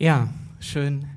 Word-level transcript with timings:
Ja, 0.00 0.28
schön, 0.60 1.08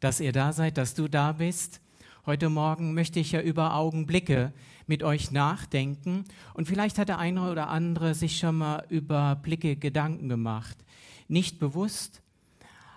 dass 0.00 0.18
ihr 0.18 0.32
da 0.32 0.52
seid, 0.52 0.76
dass 0.76 0.94
du 0.94 1.06
da 1.06 1.30
bist. 1.30 1.80
Heute 2.26 2.48
Morgen 2.48 2.92
möchte 2.92 3.20
ich 3.20 3.30
ja 3.30 3.40
über 3.40 3.76
Augenblicke 3.76 4.52
mit 4.88 5.04
euch 5.04 5.30
nachdenken. 5.30 6.24
Und 6.52 6.66
vielleicht 6.66 6.98
hat 6.98 7.10
der 7.10 7.20
eine 7.20 7.48
oder 7.48 7.68
andere 7.68 8.16
sich 8.16 8.36
schon 8.36 8.58
mal 8.58 8.84
über 8.88 9.36
Blicke 9.36 9.76
Gedanken 9.76 10.28
gemacht. 10.28 10.76
Nicht 11.28 11.60
bewusst, 11.60 12.20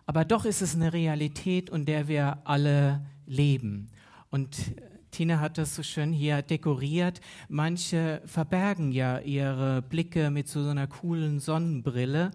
aber 0.08 0.26
doch 0.26 0.44
ist 0.44 0.64
es 0.64 0.74
eine 0.74 0.92
Realität, 0.92 1.70
in 1.70 1.86
der 1.86 2.08
wir 2.08 2.40
alle 2.44 3.06
leben. 3.28 3.90
Und 4.32 4.74
Tina 5.12 5.40
hat 5.40 5.60
das 5.60 5.76
so 5.76 5.84
schön 5.84 6.14
hier 6.14 6.42
dekoriert. 6.42 7.22
Manche 7.48 8.24
verbergen 8.26 8.92
ja 8.92 9.20
ihre 9.20 9.84
Blicke 9.84 10.32
mit 10.32 10.48
so 10.48 10.68
einer 10.68 10.88
coolen 10.88 11.40
Sonnenbrille 11.40 12.32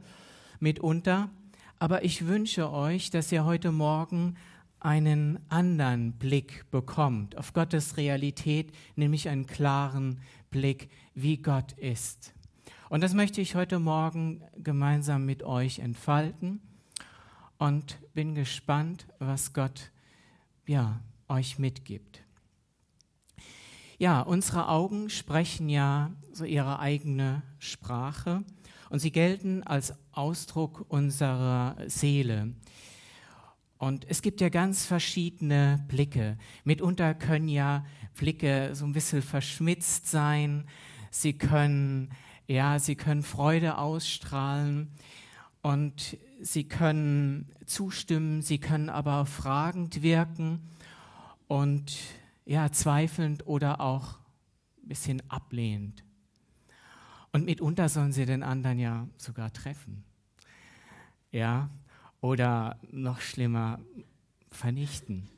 mitunter. 0.61 1.31
Aber 1.79 2.05
ich 2.05 2.27
wünsche 2.27 2.73
euch, 2.73 3.11
dass 3.11 3.31
ihr 3.31 3.45
heute 3.45 3.71
Morgen 3.71 4.37
einen 4.81 5.39
anderen 5.51 6.13
Blick 6.13 6.71
bekommt 6.71 7.37
auf 7.37 7.53
Gottes 7.53 7.99
Realität, 7.99 8.73
nämlich 8.95 9.29
einen 9.29 9.47
klaren 9.47 10.21
Blick, 10.51 10.89
wie 11.15 11.37
Gott 11.37 11.73
ist. 11.73 12.33
Und 12.89 13.03
das 13.03 13.13
möchte 13.13 13.43
ich 13.43 13.57
heute 13.57 13.79
Morgen 13.79 14.43
gemeinsam 14.57 15.27
mit 15.27 15.43
euch 15.43 15.81
entfalten 15.81 16.61
und 17.59 17.99
bin 18.15 18.35
gespannt, 18.35 19.07
was 19.19 19.53
Gott 19.53 19.91
ja, 20.67 21.01
euch 21.29 21.59
mitgibt. 21.59 22.23
Ja, 23.99 24.23
unsere 24.23 24.69
Augen 24.69 25.11
sprechen 25.11 25.69
ja 25.69 26.11
so 26.33 26.45
ihre 26.45 26.79
eigene 26.79 27.43
Sprache 27.59 28.45
und 28.91 28.99
sie 28.99 29.13
gelten 29.13 29.63
als 29.63 29.95
Ausdruck 30.13 30.85
unserer 30.89 31.77
Seele. 31.87 32.55
Und 33.79 34.07
es 34.09 34.23
gibt 34.23 34.41
ja 34.41 34.49
ganz 34.49 34.87
verschiedene 34.87 35.85
Blicke. 35.89 36.39
Mitunter 36.65 37.15
können 37.15 37.49
ja 37.49 37.85
Blicke 38.17 38.71
so 38.73 38.87
ein 38.87 38.93
bisschen 38.93 39.23
verschmitzt 39.23 40.07
sein. 40.07 40.67
Sie 41.11 41.35
können, 41.35 42.11
ja, 42.47 42.79
sie 42.79 42.97
können 42.97 43.23
Freude 43.23 43.77
ausstrahlen 43.77 44.93
und 45.61 46.17
sie 46.41 46.65
können 46.65 47.53
zustimmen, 47.67 48.41
sie 48.41 48.59
können 48.59 48.89
aber 48.89 49.27
fragend 49.27 50.03
wirken 50.03 50.71
und 51.49 51.97
ja, 52.47 52.71
zweifelnd 52.71 53.47
oder 53.47 53.81
auch 53.81 54.19
ein 54.83 54.89
bisschen 54.89 55.23
ablehnend. 55.29 56.06
Und 57.37 57.45
mitunter 57.45 57.91
sollen 57.91 58.13
sie 58.13 58.25
den 58.25 58.43
anderen 58.43 58.79
ja 58.79 59.07
sogar 59.19 59.53
treffen. 59.53 60.05
Ja, 61.31 61.69
oder 62.23 62.79
noch 62.91 63.21
schlimmer 63.21 63.79
vernichten. 64.51 65.29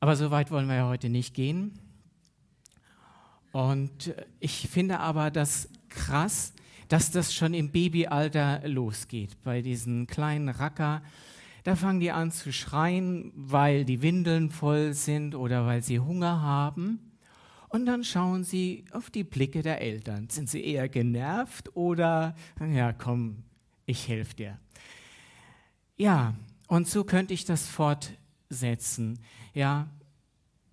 Aber 0.00 0.16
so 0.16 0.30
weit 0.30 0.50
wollen 0.50 0.68
wir 0.68 0.76
ja 0.76 0.88
heute 0.88 1.10
nicht 1.10 1.34
gehen. 1.34 1.78
Und 3.52 4.14
ich 4.40 4.66
finde 4.70 5.00
aber 5.00 5.30
das 5.30 5.68
krass, 5.90 6.54
dass 6.88 7.10
das 7.10 7.34
schon 7.34 7.52
im 7.52 7.70
Babyalter 7.70 8.66
losgeht. 8.66 9.42
Bei 9.42 9.60
diesen 9.60 10.06
kleinen 10.06 10.48
Racker, 10.48 11.02
da 11.64 11.76
fangen 11.76 12.00
die 12.00 12.12
an 12.12 12.30
zu 12.30 12.50
schreien, 12.50 13.30
weil 13.34 13.84
die 13.84 14.00
Windeln 14.00 14.48
voll 14.48 14.94
sind 14.94 15.34
oder 15.34 15.66
weil 15.66 15.82
sie 15.82 16.00
Hunger 16.00 16.40
haben. 16.40 17.11
Und 17.72 17.86
dann 17.86 18.04
schauen 18.04 18.44
sie 18.44 18.84
auf 18.92 19.08
die 19.08 19.24
Blicke 19.24 19.62
der 19.62 19.80
Eltern. 19.80 20.28
Sind 20.28 20.50
sie 20.50 20.62
eher 20.62 20.90
genervt 20.90 21.74
oder, 21.74 22.36
ja, 22.60 22.92
komm, 22.92 23.44
ich 23.86 24.08
helfe 24.08 24.36
dir. 24.36 24.58
Ja, 25.96 26.34
und 26.68 26.86
so 26.86 27.02
könnte 27.04 27.32
ich 27.32 27.46
das 27.46 27.66
fortsetzen. 27.66 29.18
Ja, 29.54 29.88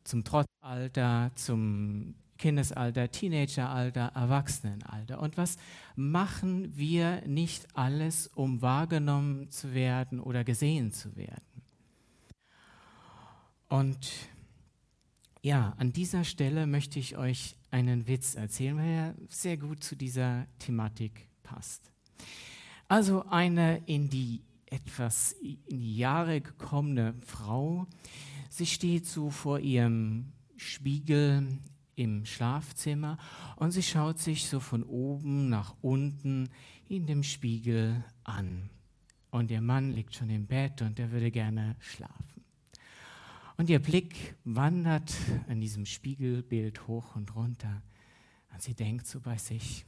zum 0.04 0.26
Trotzalter, 0.26 1.32
zum 1.36 2.16
Kindesalter, 2.38 3.10
Teenageralter, 3.10 4.12
Erwachsenenalter. 4.14 5.22
Und 5.22 5.38
was 5.38 5.56
machen 5.96 6.76
wir 6.76 7.26
nicht 7.26 7.78
alles, 7.78 8.28
um 8.28 8.62
wahrgenommen 8.62 9.50
zu 9.52 9.74
werden 9.74 10.20
oder 10.20 10.44
gesehen 10.44 10.92
zu 10.92 11.16
werden? 11.16 11.64
Und 13.70 14.12
ja, 15.42 15.74
an 15.78 15.94
dieser 15.94 16.24
Stelle 16.24 16.68
möchte 16.68 17.00
ich 17.00 17.18
euch 17.18 17.56
einen 17.72 18.08
Witz 18.08 18.36
erzählen, 18.36 18.78
weil 18.78 18.90
er 18.90 19.16
sehr 19.30 19.58
gut 19.58 19.84
zu 19.84 19.96
dieser 19.96 20.48
Thematik 20.60 21.30
passt. 21.44 21.92
Also 22.88 23.26
eine 23.28 23.82
in 23.86 24.10
die 24.10 24.42
etwas 24.66 25.32
in 25.32 25.80
die 25.80 25.98
Jahre 25.98 26.42
gekommene 26.42 27.16
Frau, 27.26 27.88
sie 28.50 28.66
steht 28.66 29.08
so 29.08 29.30
vor 29.30 29.60
ihrem 29.60 30.32
Spiegel 30.58 31.48
im 31.96 32.26
Schlafzimmer 32.26 33.18
und 33.56 33.72
sie 33.72 33.84
schaut 33.84 34.20
sich 34.20 34.48
so 34.48 34.60
von 34.60 34.84
oben 34.84 35.50
nach 35.50 35.76
unten 35.82 36.50
in 36.88 37.06
dem 37.06 37.24
Spiegel 37.24 38.04
an. 38.24 38.70
Und 39.32 39.52
ihr 39.52 39.62
Mann 39.62 39.92
liegt 39.92 40.16
schon 40.16 40.30
im 40.30 40.48
Bett 40.48 40.82
und 40.82 41.00
er 41.00 41.12
würde 41.12 41.32
gerne 41.32 41.76
schlafen. 41.80 42.29
Und 43.60 43.70
ihr 43.70 43.80
Blick 43.80 44.38
wandert 44.46 45.14
an 45.50 45.60
diesem 45.60 45.86
Spiegelbild 45.86 46.88
hoch 46.88 47.18
und 47.18 47.36
runter. 47.36 47.82
Und 48.54 48.62
sie 48.62 48.74
denkt 48.74 49.06
so 49.06 49.20
bei 49.20 49.38
sich, 49.38 49.86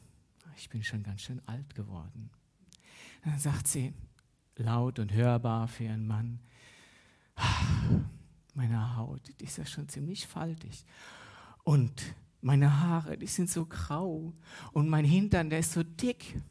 ich 0.57 0.67
bin 0.67 0.83
schon 0.83 1.03
ganz 1.03 1.21
schön 1.21 1.41
alt 1.45 1.73
geworden. 1.73 2.31
Dann 3.23 3.39
sagt 3.39 3.69
sie 3.69 3.93
laut 4.57 4.99
und 4.99 5.13
hörbar 5.13 5.69
für 5.69 5.85
ihren 5.85 6.05
Mann, 6.05 6.41
meine 8.55 8.97
Haut, 8.97 9.21
die 9.39 9.45
ist 9.45 9.57
ja 9.57 9.65
schon 9.65 9.87
ziemlich 9.87 10.27
faltig. 10.27 10.83
Und 11.63 12.13
meine 12.41 12.81
Haare, 12.81 13.17
die 13.17 13.27
sind 13.27 13.49
so 13.49 13.65
grau. 13.65 14.33
Und 14.73 14.89
mein 14.89 15.05
Hintern, 15.05 15.49
der 15.49 15.59
ist 15.59 15.71
so 15.71 15.83
dick. 15.83 16.41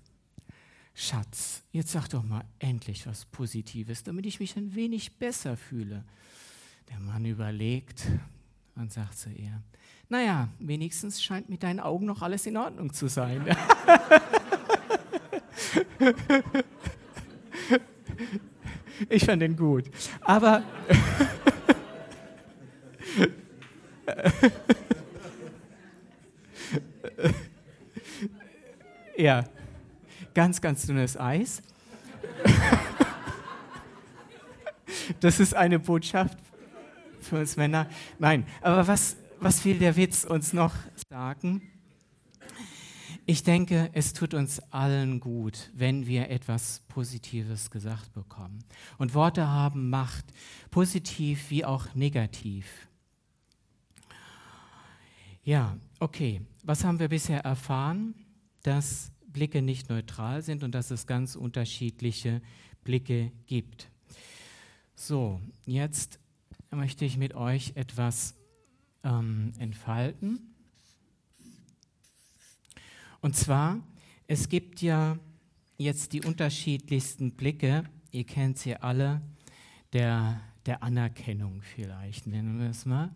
Schatz, 0.95 1.65
jetzt 1.71 1.93
sag 1.93 2.09
doch 2.09 2.23
mal 2.23 2.47
endlich 2.61 3.07
was 3.07 3.27
Positives, 3.27 4.05
damit 4.05 4.25
ich 4.25 4.41
mich 4.41 4.57
ein 4.57 4.75
wenig 4.75 5.19
besser 5.19 5.59
fühle. 5.59 6.07
Der 6.91 7.01
Mann 7.01 7.25
überlegt 7.25 8.07
und 8.77 8.93
sagt 8.93 9.17
zu 9.17 9.31
ihr, 9.31 9.63
naja, 10.09 10.49
wenigstens 10.59 11.23
scheint 11.23 11.49
mit 11.49 11.63
deinen 11.63 11.81
Augen 11.81 12.05
noch 12.05 12.21
alles 12.21 12.45
in 12.47 12.57
Ordnung 12.57 12.93
zu 12.93 13.09
sein. 13.09 13.47
ich 19.09 19.25
fand 19.25 19.41
den 19.43 19.57
gut. 19.57 19.85
Aber 20.23 20.65
ja, 29.17 29.45
ganz, 30.35 30.61
ganz 30.61 30.87
dünnes 30.87 31.17
Eis. 31.17 31.63
Das 35.19 35.41
ist 35.41 35.55
eine 35.55 35.81
Botschaft 35.81 36.39
für 37.31 37.39
uns 37.39 37.57
Männer. 37.57 37.89
Nein, 38.19 38.45
aber 38.61 38.87
was, 38.87 39.17
was 39.39 39.65
will 39.65 39.79
der 39.79 39.97
Witz 39.97 40.25
uns 40.25 40.53
noch 40.53 40.75
sagen? 41.09 41.63
Ich 43.25 43.45
denke, 43.45 43.89
es 43.93 44.13
tut 44.13 44.35
uns 44.35 44.59
allen 44.73 45.21
gut, 45.21 45.71
wenn 45.73 46.07
wir 46.07 46.29
etwas 46.31 46.83
Positives 46.89 47.71
gesagt 47.71 48.13
bekommen. 48.13 48.65
Und 48.99 49.15
Worte 49.15 49.47
haben 49.47 49.91
Macht, 49.91 50.25
positiv 50.73 51.51
wie 51.51 51.65
auch 51.65 51.95
negativ. 51.95 52.89
Ja, 55.45 55.77
okay. 56.01 56.41
Was 56.65 56.83
haben 56.83 56.99
wir 56.99 57.09
bisher 57.09 57.41
erfahren? 57.45 58.15
Dass 58.65 59.13
Blicke 59.29 59.63
nicht 59.63 59.89
neutral 59.89 60.43
sind 60.43 60.65
und 60.65 60.75
dass 60.75 60.91
es 60.91 61.07
ganz 61.07 61.37
unterschiedliche 61.37 62.43
Blicke 62.83 63.31
gibt. 63.47 63.89
So, 64.97 65.41
jetzt 65.65 66.19
möchte 66.71 67.05
ich 67.05 67.17
mit 67.17 67.35
euch 67.35 67.73
etwas 67.75 68.35
ähm, 69.03 69.53
entfalten. 69.59 70.55
Und 73.21 73.37
zwar, 73.37 73.81
es 74.27 74.49
gibt 74.49 74.81
ja 74.81 75.19
jetzt 75.77 76.13
die 76.13 76.23
unterschiedlichsten 76.23 77.33
Blicke, 77.33 77.85
ihr 78.13 78.25
kennt 78.25 78.59
sie 78.59 78.77
alle, 78.77 79.21
der, 79.93 80.41
der 80.67 80.83
Anerkennung 80.83 81.63
vielleicht, 81.63 82.27
nennen 82.27 82.61
wir 82.61 82.71
es 82.71 82.87
mal. 82.87 83.11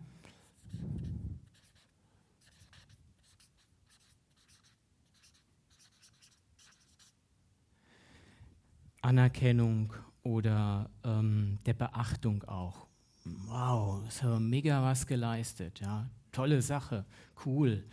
Anerkennung 9.01 9.93
oder 10.23 10.89
ähm, 11.03 11.59
der 11.67 11.75
Beachtung 11.75 12.43
auch 12.43 12.87
wow, 13.25 14.03
das 14.05 14.23
haben 14.23 14.33
wir 14.33 14.39
mega 14.39 14.83
was 14.83 15.05
geleistet, 15.05 15.79
ja, 15.79 16.09
tolle 16.31 16.61
Sache, 16.61 17.05
cool. 17.45 17.83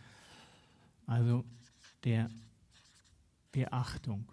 Also 1.06 1.44
der 2.04 2.30
Beachtung. 3.50 4.26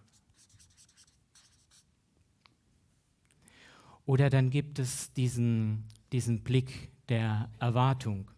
Oder 4.06 4.30
dann 4.30 4.50
gibt 4.50 4.80
es 4.80 5.14
diesen, 5.14 5.84
diesen 6.12 6.42
Blick 6.42 6.90
der 7.10 7.50
Erwartung. 7.60 8.32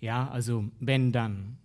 Ja, 0.00 0.28
also 0.28 0.70
wenn 0.78 1.10
dann. 1.10 1.58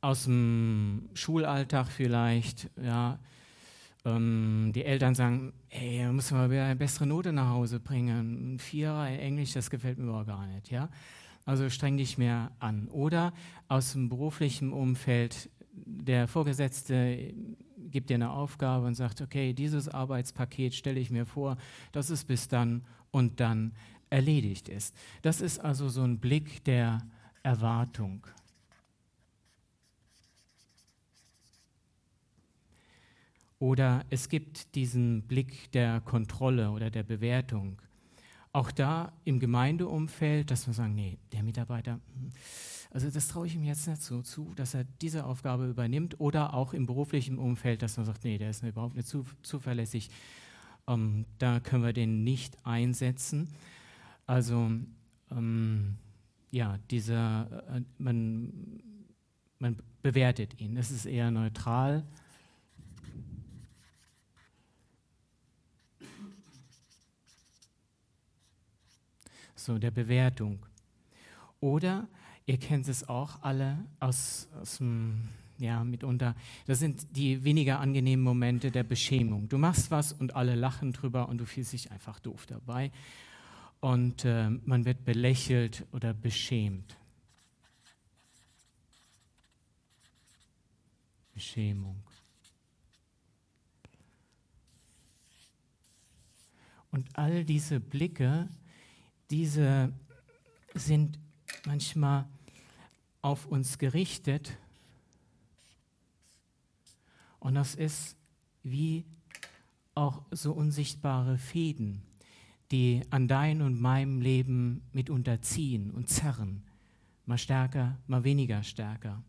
Aus 0.00 0.24
dem 0.24 1.10
Schulalltag 1.14 1.88
vielleicht, 1.88 2.70
ja, 2.82 3.18
ähm, 4.04 4.72
die 4.74 4.84
Eltern 4.84 5.14
sagen, 5.14 5.52
hey, 5.68 6.00
da 6.04 6.12
müssen 6.12 6.36
wir 6.36 6.50
wieder 6.50 6.64
eine 6.64 6.76
bessere 6.76 7.06
Note 7.06 7.32
nach 7.32 7.50
Hause 7.50 7.80
bringen. 7.80 8.54
Ein 8.54 8.58
Vierer 8.58 9.08
in 9.08 9.18
Englisch, 9.18 9.52
das 9.52 9.70
gefällt 9.70 9.98
mir 9.98 10.10
aber 10.10 10.24
gar 10.24 10.46
nicht, 10.46 10.70
ja. 10.70 10.88
Also 11.44 11.68
streng 11.70 11.96
dich 11.96 12.18
mehr 12.18 12.52
an. 12.60 12.88
Oder 12.88 13.32
aus 13.68 13.92
dem 13.92 14.08
beruflichen 14.08 14.72
Umfeld, 14.72 15.50
der 15.72 16.28
Vorgesetzte 16.28 17.34
gibt 17.76 18.10
dir 18.10 18.14
eine 18.14 18.30
Aufgabe 18.30 18.86
und 18.86 18.94
sagt, 18.94 19.20
okay, 19.20 19.52
dieses 19.52 19.88
Arbeitspaket 19.88 20.74
stelle 20.74 21.00
ich 21.00 21.10
mir 21.10 21.26
vor, 21.26 21.56
dass 21.92 22.10
es 22.10 22.24
bis 22.24 22.48
dann 22.48 22.84
und 23.10 23.40
dann 23.40 23.72
erledigt 24.10 24.68
ist. 24.68 24.96
Das 25.22 25.40
ist 25.40 25.58
also 25.58 25.88
so 25.88 26.02
ein 26.02 26.18
Blick 26.18 26.64
der 26.64 26.98
Erwartung. 27.42 28.26
Oder 33.62 34.04
es 34.10 34.28
gibt 34.28 34.74
diesen 34.74 35.22
Blick 35.22 35.70
der 35.70 36.00
Kontrolle 36.00 36.72
oder 36.72 36.90
der 36.90 37.04
Bewertung. 37.04 37.80
Auch 38.52 38.72
da 38.72 39.12
im 39.24 39.38
Gemeindeumfeld, 39.38 40.50
dass 40.50 40.66
wir 40.66 40.74
sagen, 40.74 40.96
nee, 40.96 41.16
der 41.30 41.44
Mitarbeiter, 41.44 41.92
hm, 41.92 42.32
also 42.90 43.08
das 43.08 43.28
traue 43.28 43.46
ich 43.46 43.54
ihm 43.54 43.62
jetzt 43.62 43.86
nicht 43.86 44.02
so 44.02 44.20
zu, 44.20 44.52
dass 44.56 44.74
er 44.74 44.82
diese 45.00 45.24
Aufgabe 45.24 45.68
übernimmt. 45.68 46.18
Oder 46.18 46.54
auch 46.54 46.74
im 46.74 46.86
beruflichen 46.86 47.38
Umfeld, 47.38 47.82
dass 47.82 47.96
man 47.98 48.04
sagt, 48.04 48.24
nee, 48.24 48.36
der 48.36 48.50
ist 48.50 48.64
überhaupt 48.64 48.96
nicht 48.96 49.06
zuverlässig. 49.42 50.10
Ähm, 50.88 51.24
da 51.38 51.60
können 51.60 51.84
wir 51.84 51.92
den 51.92 52.24
nicht 52.24 52.58
einsetzen. 52.66 53.48
Also 54.26 54.72
ähm, 55.30 55.98
ja, 56.50 56.78
dieser, 56.90 57.62
äh, 57.76 57.82
man, 57.98 58.82
man 59.60 59.76
bewertet 60.02 60.60
ihn. 60.60 60.74
Das 60.74 60.90
ist 60.90 61.06
eher 61.06 61.30
neutral. 61.30 62.04
So, 69.64 69.78
der 69.78 69.92
Bewertung. 69.92 70.58
Oder 71.60 72.08
ihr 72.46 72.58
kennt 72.58 72.88
es 72.88 73.08
auch 73.08 73.40
alle 73.42 73.78
aus, 74.00 74.48
aus 74.60 74.78
dem, 74.78 75.28
ja, 75.58 75.84
mitunter, 75.84 76.34
das 76.66 76.80
sind 76.80 77.06
die 77.14 77.44
weniger 77.44 77.78
angenehmen 77.78 78.24
Momente 78.24 78.72
der 78.72 78.82
Beschämung. 78.82 79.48
Du 79.48 79.58
machst 79.58 79.92
was 79.92 80.12
und 80.12 80.34
alle 80.34 80.56
lachen 80.56 80.92
drüber 80.92 81.28
und 81.28 81.38
du 81.38 81.46
fühlst 81.46 81.74
dich 81.74 81.92
einfach 81.92 82.18
doof 82.18 82.44
dabei 82.46 82.90
und 83.78 84.24
äh, 84.24 84.50
man 84.50 84.84
wird 84.84 85.04
belächelt 85.04 85.86
oder 85.92 86.12
beschämt. 86.12 86.96
Beschämung. 91.34 92.02
Und 96.90 97.06
all 97.16 97.44
diese 97.44 97.78
Blicke, 97.78 98.48
diese 99.32 99.92
sind 100.74 101.18
manchmal 101.66 102.26
auf 103.22 103.46
uns 103.46 103.78
gerichtet. 103.78 104.56
Und 107.40 107.54
das 107.56 107.74
ist 107.74 108.16
wie 108.62 109.04
auch 109.94 110.22
so 110.30 110.52
unsichtbare 110.52 111.38
Fäden 111.38 112.02
die 112.72 113.02
an 113.10 113.28
dein 113.28 113.60
und 113.60 113.78
meinem 113.80 114.22
Leben 114.22 114.82
mitunter 114.92 115.42
ziehen 115.42 115.90
und 115.90 116.08
zerren, 116.08 116.62
mal 117.26 117.36
stärker, 117.36 117.98
mal 118.06 118.24
weniger 118.24 118.62
stärker. 118.62 119.22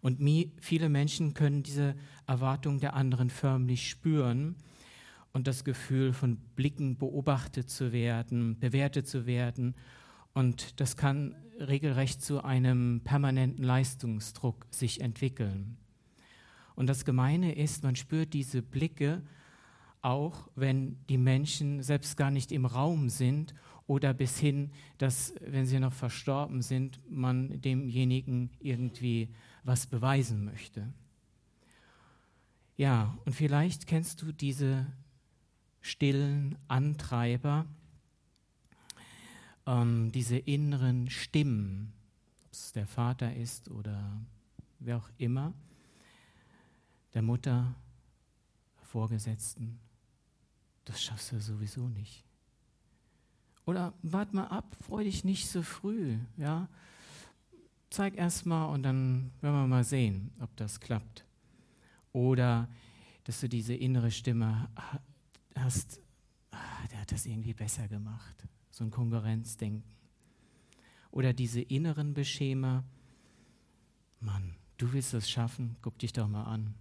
Und 0.00 0.18
viele 0.60 0.88
Menschen 0.88 1.32
können 1.32 1.62
diese 1.62 1.94
Erwartung 2.26 2.80
der 2.80 2.94
anderen 2.94 3.30
förmlich 3.30 3.88
spüren 3.88 4.56
und 5.32 5.46
das 5.46 5.64
Gefühl 5.64 6.12
von 6.12 6.36
Blicken 6.56 6.96
beobachtet 6.98 7.70
zu 7.70 7.92
werden, 7.92 8.58
bewertet 8.58 9.06
zu 9.06 9.26
werden. 9.26 9.74
Und 10.34 10.80
das 10.80 10.96
kann 10.96 11.34
regelrecht 11.58 12.22
zu 12.22 12.44
einem 12.44 13.00
permanenten 13.04 13.64
Leistungsdruck 13.64 14.66
sich 14.70 15.00
entwickeln. 15.00 15.76
Und 16.74 16.86
das 16.88 17.04
Gemeine 17.04 17.54
ist, 17.54 17.82
man 17.82 17.96
spürt 17.96 18.32
diese 18.32 18.62
Blicke 18.62 19.22
auch 20.02 20.48
wenn 20.56 20.98
die 21.08 21.16
Menschen 21.16 21.82
selbst 21.82 22.16
gar 22.16 22.30
nicht 22.30 22.52
im 22.52 22.66
Raum 22.66 23.08
sind 23.08 23.54
oder 23.86 24.12
bis 24.12 24.38
hin, 24.38 24.72
dass, 24.98 25.34
wenn 25.40 25.64
sie 25.64 25.78
noch 25.78 25.92
verstorben 25.92 26.60
sind, 26.60 27.00
man 27.08 27.60
demjenigen 27.60 28.50
irgendwie 28.60 29.28
was 29.62 29.86
beweisen 29.86 30.44
möchte. 30.44 30.92
Ja, 32.76 33.16
und 33.24 33.34
vielleicht 33.34 33.86
kennst 33.86 34.22
du 34.22 34.32
diese 34.32 34.86
stillen 35.82 36.56
Antreiber, 36.68 37.66
ähm, 39.66 40.10
diese 40.12 40.38
inneren 40.38 41.10
Stimmen, 41.10 41.92
ob 42.46 42.52
es 42.52 42.72
der 42.72 42.86
Vater 42.86 43.34
ist 43.34 43.68
oder 43.70 44.20
wer 44.78 44.96
auch 44.96 45.10
immer, 45.18 45.52
der 47.14 47.22
Mutter, 47.22 47.74
Vorgesetzten, 48.76 49.78
das 50.84 51.02
schaffst 51.02 51.32
du 51.32 51.40
sowieso 51.40 51.88
nicht. 51.88 52.24
Oder 53.64 53.94
wart 54.02 54.34
mal 54.34 54.46
ab, 54.46 54.76
freu 54.80 55.04
dich 55.04 55.24
nicht 55.24 55.48
so 55.48 55.62
früh, 55.62 56.18
ja. 56.36 56.68
Zeig 57.90 58.16
erst 58.16 58.46
mal 58.46 58.66
und 58.66 58.82
dann 58.82 59.30
werden 59.40 59.54
wir 59.54 59.66
mal 59.66 59.84
sehen, 59.84 60.32
ob 60.40 60.54
das 60.56 60.80
klappt. 60.80 61.24
Oder 62.12 62.68
dass 63.24 63.40
du 63.40 63.48
diese 63.48 63.74
innere 63.74 64.10
Stimme 64.10 64.68
hast, 65.56 66.00
ah, 66.50 66.86
der 66.90 67.00
hat 67.00 67.12
das 67.12 67.26
irgendwie 67.26 67.54
besser 67.54 67.88
gemacht. 67.88 68.46
So 68.70 68.84
ein 68.84 68.90
Konkurrenzdenken. 68.90 69.96
Oder 71.10 71.32
diese 71.32 71.60
inneren 71.60 72.14
Beschämer, 72.14 72.84
Mann, 74.20 74.54
du 74.78 74.92
willst 74.92 75.12
das 75.12 75.28
schaffen, 75.28 75.76
guck 75.82 75.98
dich 75.98 76.12
doch 76.12 76.28
mal 76.28 76.44
an. 76.44 76.74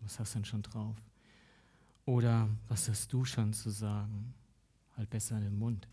Was 0.00 0.20
hast 0.20 0.34
du 0.34 0.38
denn 0.38 0.44
schon 0.44 0.62
drauf? 0.62 0.96
Oder 2.04 2.48
was 2.68 2.88
hast 2.88 3.12
du 3.12 3.24
schon 3.24 3.52
zu 3.52 3.70
sagen? 3.70 4.34
Halt 4.96 5.10
besser 5.10 5.40
den 5.40 5.58
Mund. 5.58 5.88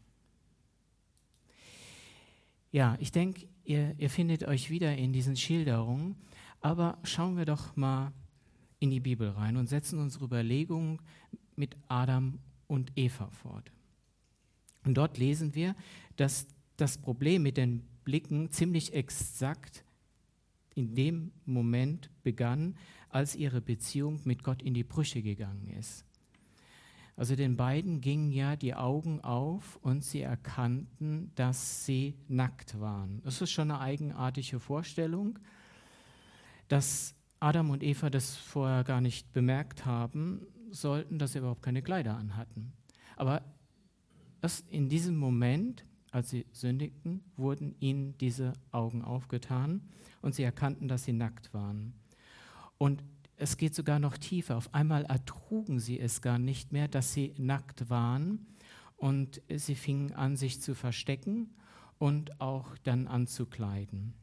Ja, 2.72 2.96
ich 3.00 3.12
denke, 3.12 3.48
ihr, 3.64 3.96
ihr 3.98 4.10
findet 4.10 4.44
euch 4.44 4.70
wieder 4.70 4.96
in 4.96 5.14
diesen 5.14 5.36
Schilderungen, 5.36 6.16
aber 6.62 6.98
schauen 7.04 7.38
wir 7.38 7.46
doch 7.46 7.76
mal 7.76 8.14
in 8.80 8.90
die 8.90 9.00
Bibel 9.00 9.30
rein 9.30 9.58
und 9.58 9.68
setzen 9.68 10.00
unsere 10.00 10.26
Überlegungen 10.26 11.00
mit 11.58 11.76
Adam 11.88 12.40
und 12.68 12.92
Eva 12.96 13.30
fort. 13.30 13.72
Und 14.86 14.96
dort 14.96 15.18
lesen 15.18 15.56
wir, 15.56 15.76
dass 16.16 16.48
das 16.78 16.98
Problem 16.98 17.44
mit 17.44 17.58
den 17.58 17.84
Blicken 18.04 18.52
ziemlich 18.52 18.94
exakt 18.94 19.86
in 20.76 20.96
dem 20.96 21.32
Moment 21.46 22.10
begann, 22.24 22.76
als 23.10 23.36
ihre 23.36 23.62
Beziehung 23.62 24.20
mit 24.24 24.44
Gott 24.44 24.62
in 24.62 24.74
die 24.74 24.84
Brüche 24.84 25.22
gegangen 25.22 25.70
ist. 25.80 26.04
Also 27.16 27.36
den 27.36 27.56
beiden 27.56 28.02
gingen 28.02 28.32
ja 28.32 28.56
die 28.56 28.74
Augen 28.74 29.22
auf 29.22 29.78
und 29.84 30.04
sie 30.04 30.22
erkannten, 30.22 31.32
dass 31.36 31.86
sie 31.86 32.16
nackt 32.28 32.80
waren. 32.80 33.22
Das 33.24 33.40
ist 33.40 33.52
schon 33.52 33.70
eine 33.70 33.80
eigenartige 33.80 34.60
Vorstellung, 34.60 35.38
dass 36.70 37.14
Adam 37.40 37.70
und 37.70 37.84
Eva 37.84 38.10
das 38.10 38.36
vorher 38.36 38.84
gar 38.84 39.00
nicht 39.00 39.32
bemerkt 39.32 39.86
haben 39.86 40.48
sollten, 40.74 41.20
dass 41.20 41.34
sie 41.34 41.40
überhaupt 41.40 41.62
keine 41.62 41.82
Kleider 41.82 42.18
anhatten. 42.18 42.74
Aber 43.16 43.44
erst 44.42 44.70
in 44.70 44.90
diesem 44.90 45.18
Moment, 45.18 45.86
als 46.12 46.30
sie 46.30 46.46
sündigten, 46.52 47.24
wurden 47.38 47.76
ihnen 47.80 48.18
diese 48.18 48.54
Augen 48.72 49.04
aufgetan 49.04 49.82
und 50.22 50.36
sie 50.36 50.44
erkannten, 50.44 50.88
dass 50.88 51.04
sie 51.04 51.14
nackt 51.14 51.54
waren. 51.54 51.94
Und 52.78 53.04
es 53.36 53.58
geht 53.58 53.76
sogar 53.76 54.00
noch 54.00 54.18
tiefer. 54.18 54.58
Auf 54.58 54.74
einmal 54.74 55.06
ertrugen 55.06 55.80
sie 55.80 56.00
es 56.00 56.22
gar 56.22 56.40
nicht 56.40 56.72
mehr, 56.72 56.88
dass 56.88 57.14
sie 57.14 57.34
nackt 57.38 57.90
waren 57.90 58.46
und 58.98 59.42
sie 59.54 59.76
fingen 59.76 60.14
an, 60.14 60.36
sich 60.38 60.62
zu 60.62 60.76
verstecken 60.76 61.56
und 61.98 62.42
auch 62.42 62.78
dann 62.80 63.08
anzukleiden. 63.08 64.14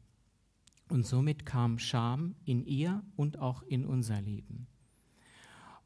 Und 0.89 1.05
somit 1.05 1.45
kam 1.45 1.79
Scham 1.79 2.35
in 2.45 2.65
ihr 2.65 3.03
und 3.15 3.39
auch 3.39 3.63
in 3.63 3.85
unser 3.85 4.19
Leben. 4.21 4.67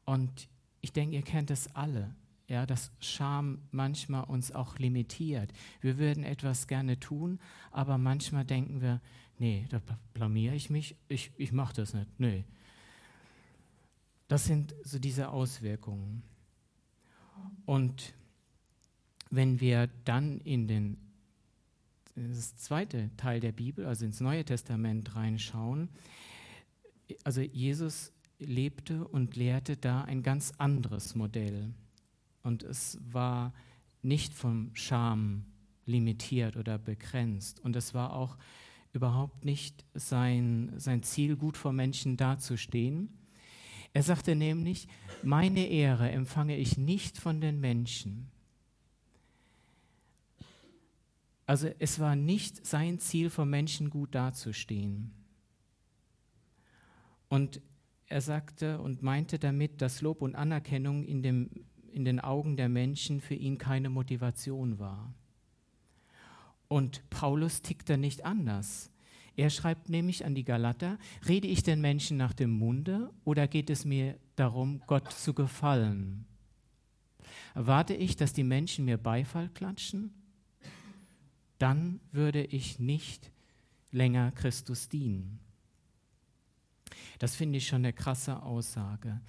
Und 0.04 0.48
ich 0.86 0.92
denke, 0.92 1.16
ihr 1.16 1.22
kennt 1.22 1.50
es 1.50 1.74
alle, 1.74 2.14
ja, 2.46 2.64
dass 2.64 2.92
Scham 3.00 3.58
manchmal 3.72 4.22
uns 4.22 4.52
auch 4.52 4.78
limitiert. 4.78 5.52
Wir 5.80 5.98
würden 5.98 6.22
etwas 6.22 6.68
gerne 6.68 7.00
tun, 7.00 7.40
aber 7.72 7.98
manchmal 7.98 8.44
denken 8.44 8.80
wir, 8.80 9.00
nee, 9.40 9.66
da 9.68 9.80
blamiere 10.14 10.54
ich 10.54 10.70
mich, 10.70 10.94
ich, 11.08 11.32
ich 11.36 11.50
mache 11.50 11.74
das 11.74 11.92
nicht. 11.92 12.08
Nee, 12.20 12.44
das 14.28 14.44
sind 14.44 14.76
so 14.84 15.00
diese 15.00 15.30
Auswirkungen. 15.30 16.22
Und 17.64 18.14
wenn 19.30 19.60
wir 19.60 19.88
dann 20.04 20.38
in 20.42 20.68
den 20.68 20.98
das 22.14 22.56
zweite 22.58 23.10
Teil 23.16 23.40
der 23.40 23.50
Bibel, 23.50 23.86
also 23.86 24.04
ins 24.04 24.20
Neue 24.20 24.44
Testament 24.44 25.16
reinschauen, 25.16 25.88
also 27.24 27.40
Jesus 27.40 28.12
lebte 28.38 29.06
und 29.06 29.36
lehrte 29.36 29.76
da 29.76 30.02
ein 30.02 30.22
ganz 30.22 30.52
anderes 30.58 31.14
Modell. 31.14 31.72
Und 32.42 32.62
es 32.62 32.98
war 33.10 33.52
nicht 34.02 34.34
vom 34.34 34.70
Scham 34.74 35.44
limitiert 35.84 36.56
oder 36.56 36.78
begrenzt. 36.78 37.60
Und 37.60 37.76
es 37.76 37.94
war 37.94 38.12
auch 38.12 38.36
überhaupt 38.92 39.44
nicht 39.44 39.84
sein, 39.94 40.72
sein 40.76 41.02
Ziel, 41.02 41.36
gut 41.36 41.56
vor 41.56 41.72
Menschen 41.72 42.16
dazustehen. 42.16 43.08
Er 43.92 44.02
sagte 44.02 44.34
nämlich, 44.34 44.88
meine 45.22 45.66
Ehre 45.66 46.10
empfange 46.10 46.56
ich 46.56 46.76
nicht 46.76 47.18
von 47.18 47.40
den 47.40 47.60
Menschen. 47.60 48.30
Also 51.46 51.70
es 51.78 52.00
war 52.00 52.16
nicht 52.16 52.66
sein 52.66 52.98
Ziel, 52.98 53.30
vor 53.30 53.46
Menschen 53.46 53.88
gut 53.88 54.14
dazustehen. 54.14 55.12
Und 57.28 57.60
er 58.08 58.20
sagte 58.20 58.80
und 58.80 59.02
meinte 59.02 59.38
damit, 59.38 59.82
dass 59.82 60.00
Lob 60.00 60.22
und 60.22 60.36
Anerkennung 60.36 61.04
in, 61.04 61.22
dem, 61.22 61.50
in 61.92 62.04
den 62.04 62.20
Augen 62.20 62.56
der 62.56 62.68
Menschen 62.68 63.20
für 63.20 63.34
ihn 63.34 63.58
keine 63.58 63.90
Motivation 63.90 64.78
war. 64.78 65.12
Und 66.68 67.08
Paulus 67.10 67.62
tickte 67.62 67.96
nicht 67.98 68.24
anders. 68.24 68.90
Er 69.36 69.50
schreibt 69.50 69.90
nämlich 69.90 70.24
an 70.24 70.34
die 70.34 70.44
Galater, 70.44 70.98
rede 71.28 71.46
ich 71.46 71.62
den 71.62 71.80
Menschen 71.80 72.16
nach 72.16 72.32
dem 72.32 72.50
Munde 72.50 73.10
oder 73.24 73.46
geht 73.46 73.70
es 73.70 73.84
mir 73.84 74.18
darum, 74.34 74.80
Gott 74.86 75.12
zu 75.12 75.34
gefallen? 75.34 76.24
Erwarte 77.54 77.94
ich, 77.94 78.16
dass 78.16 78.32
die 78.32 78.44
Menschen 78.44 78.84
mir 78.84 78.96
Beifall 78.96 79.48
klatschen? 79.50 80.14
Dann 81.58 82.00
würde 82.12 82.44
ich 82.44 82.78
nicht 82.78 83.30
länger 83.90 84.30
Christus 84.32 84.88
dienen. 84.88 85.40
Das 87.18 87.34
finde 87.34 87.58
ich 87.58 87.66
schon 87.66 87.84
eine 87.84 87.92
krasse 87.92 88.42
Aussage. 88.42 89.20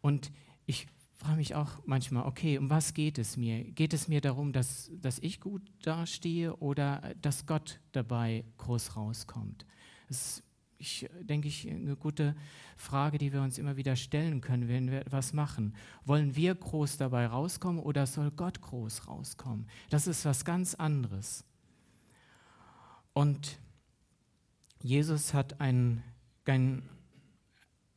Und 0.00 0.30
ich 0.66 0.86
frage 1.20 1.36
mich 1.36 1.54
auch 1.54 1.72
manchmal, 1.84 2.26
okay, 2.26 2.56
um 2.56 2.70
was 2.70 2.94
geht 2.94 3.18
es 3.18 3.36
mir? 3.36 3.64
Geht 3.64 3.92
es 3.92 4.08
mir 4.08 4.20
darum, 4.20 4.52
dass, 4.52 4.90
dass 5.02 5.18
ich 5.18 5.40
gut 5.40 5.62
dastehe 5.82 6.56
oder 6.56 7.14
dass 7.20 7.46
Gott 7.46 7.78
dabei 7.92 8.44
groß 8.56 8.96
rauskommt? 8.96 9.66
Das 10.08 10.16
ist, 10.18 10.44
ich 10.78 11.10
denke 11.20 11.48
ich, 11.48 11.68
eine 11.68 11.94
gute 11.94 12.34
Frage, 12.78 13.18
die 13.18 13.34
wir 13.34 13.42
uns 13.42 13.58
immer 13.58 13.76
wieder 13.76 13.96
stellen 13.96 14.40
können, 14.40 14.66
wenn 14.68 14.90
wir 14.90 15.00
etwas 15.00 15.34
machen. 15.34 15.74
Wollen 16.06 16.36
wir 16.36 16.54
groß 16.54 16.96
dabei 16.96 17.26
rauskommen 17.26 17.82
oder 17.82 18.06
soll 18.06 18.30
Gott 18.30 18.62
groß 18.62 19.06
rauskommen? 19.06 19.68
Das 19.90 20.06
ist 20.06 20.24
was 20.24 20.46
ganz 20.46 20.74
anderes. 20.74 21.44
Und 23.12 23.58
Jesus 24.82 25.34
hat 25.34 25.60
ein, 25.60 26.02
ein 26.46 26.88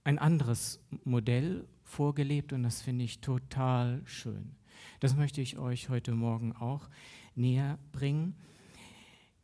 ein 0.03 0.19
anderes 0.19 0.79
Modell 1.03 1.65
vorgelebt 1.83 2.53
und 2.53 2.63
das 2.63 2.81
finde 2.81 3.05
ich 3.05 3.21
total 3.21 4.01
schön. 4.05 4.55
Das 4.99 5.15
möchte 5.15 5.41
ich 5.41 5.57
euch 5.57 5.89
heute 5.89 6.13
Morgen 6.13 6.53
auch 6.53 6.89
näher 7.35 7.77
bringen. 7.91 8.35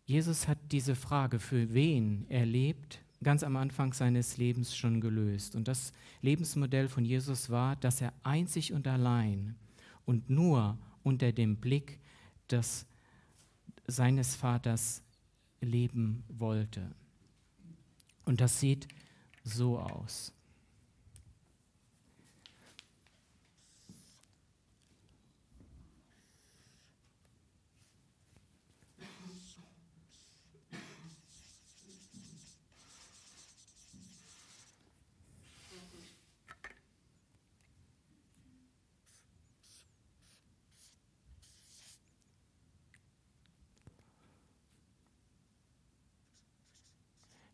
Jesus 0.05 0.47
hat 0.47 0.57
diese 0.71 0.95
Frage, 0.95 1.39
für 1.39 1.73
wen 1.73 2.25
er 2.29 2.45
lebt, 2.45 2.99
ganz 3.23 3.43
am 3.43 3.55
Anfang 3.55 3.93
seines 3.93 4.37
Lebens 4.37 4.75
schon 4.75 5.01
gelöst. 5.01 5.55
Und 5.55 5.67
das 5.67 5.91
Lebensmodell 6.21 6.87
von 6.87 7.05
Jesus 7.05 7.49
war, 7.49 7.75
dass 7.75 8.01
er 8.01 8.13
einzig 8.23 8.73
und 8.73 8.87
allein 8.87 9.55
und 10.05 10.29
nur 10.29 10.77
unter 11.03 11.31
dem 11.31 11.57
Blick 11.57 11.99
des, 12.49 12.85
seines 13.87 14.35
Vaters 14.35 15.03
leben 15.61 16.23
wollte. 16.27 16.95
Und 18.25 18.41
das 18.41 18.59
sieht 18.59 18.87
so 19.43 19.79
aus. 19.79 20.33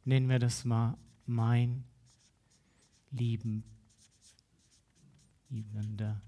Nennen 0.05 0.29
wir 0.29 0.39
das 0.39 0.63
mal 0.63 0.97
mein 1.25 1.83
lieben, 3.11 3.63
liebender 5.49 6.21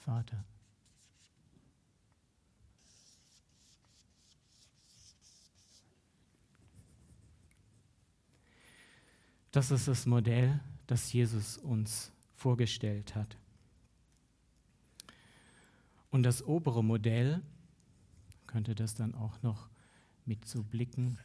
Vater. 0.00 0.44
Das 9.52 9.70
ist 9.70 9.86
das 9.86 10.06
Modell, 10.06 10.60
das 10.86 11.12
Jesus 11.12 11.58
uns 11.58 12.10
vorgestellt 12.34 13.14
hat. 13.14 13.36
Und 16.10 16.24
das 16.24 16.42
obere 16.42 16.82
Modell 16.82 17.42
könnte 18.52 18.74
das 18.74 18.94
dann 18.94 19.14
auch 19.14 19.40
noch 19.40 19.70
mit 20.26 20.46
so 20.46 20.62
Blicken, 20.62 21.18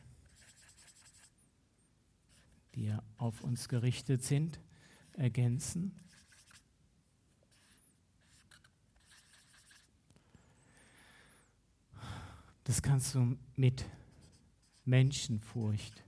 die 2.74 2.86
ja 2.86 3.04
auf 3.18 3.42
uns 3.42 3.68
gerichtet 3.68 4.24
sind, 4.24 4.62
ergänzen. 5.12 5.92
Das 12.64 12.82
kannst 12.82 13.14
du 13.14 13.38
mit 13.58 13.84
Menschenfurcht 14.86 16.07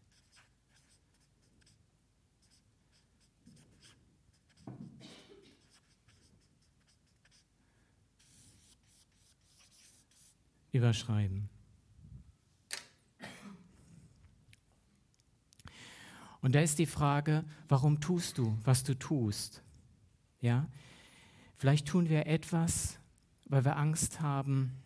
überschreiben. 10.71 11.49
Und 16.41 16.55
da 16.55 16.61
ist 16.61 16.79
die 16.79 16.85
Frage, 16.85 17.43
warum 17.67 17.99
tust 17.99 18.37
du, 18.37 18.57
was 18.63 18.83
du 18.83 18.93
tust? 18.97 19.61
Ja? 20.41 20.67
Vielleicht 21.55 21.87
tun 21.87 22.07
wir 22.07 22.27
etwas, 22.27 22.97
weil 23.45 23.65
wir 23.65 23.77
Angst 23.77 24.21
haben, 24.21 24.81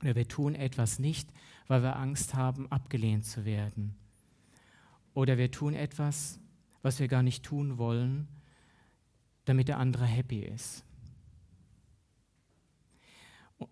oder 0.00 0.16
wir 0.16 0.26
tun 0.26 0.56
etwas 0.56 0.98
nicht, 0.98 1.30
weil 1.68 1.82
wir 1.82 1.96
Angst 1.96 2.34
haben, 2.34 2.70
abgelehnt 2.72 3.24
zu 3.24 3.44
werden. 3.44 3.94
Oder 5.14 5.38
wir 5.38 5.50
tun 5.50 5.74
etwas, 5.74 6.40
was 6.82 6.98
wir 6.98 7.06
gar 7.06 7.22
nicht 7.22 7.44
tun 7.44 7.78
wollen, 7.78 8.26
damit 9.44 9.68
der 9.68 9.78
andere 9.78 10.06
happy 10.06 10.40
ist. 10.40 10.84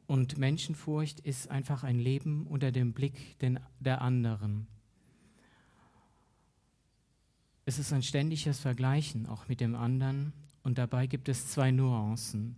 Und 0.07 0.39
Menschenfurcht 0.39 1.21
ist 1.21 1.51
einfach 1.51 1.85
ein 1.85 1.99
Leben 1.99 2.47
unter 2.47 2.73
dem 2.73 2.93
Blick 2.93 3.39
der 3.39 4.01
anderen. 4.01 4.67
Es 7.65 7.79
ist 7.79 7.93
ein 7.93 8.03
ständiges 8.03 8.59
Vergleichen 8.59 9.27
auch 9.27 9.49
mit 9.49 9.61
dem 9.61 9.75
anderen 9.75 10.33
und 10.63 10.79
dabei 10.79 11.07
gibt 11.07 11.29
es 11.29 11.49
zwei 11.49 11.71
Nuancen. 11.71 12.57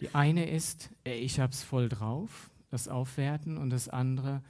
Die 0.00 0.14
eine 0.14 0.48
ist, 0.48 0.90
ich 1.04 1.40
habe 1.40 1.52
es 1.52 1.62
voll 1.62 1.88
drauf, 1.88 2.50
das 2.70 2.88
Aufwerten 2.88 3.58
und 3.58 3.70
das 3.70 3.88
andere, 3.88 4.42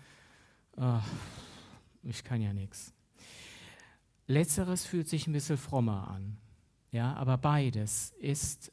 oh, 0.77 1.01
ich 2.03 2.23
kann 2.25 2.41
ja 2.41 2.53
nichts. 2.53 2.93
Letzteres 4.27 4.85
fühlt 4.85 5.09
sich 5.09 5.27
ein 5.27 5.33
bisschen 5.33 5.57
frommer 5.57 6.09
an, 6.09 6.37
ja, 6.93 7.15
aber 7.15 7.39
beides 7.39 8.13
ist 8.21 8.71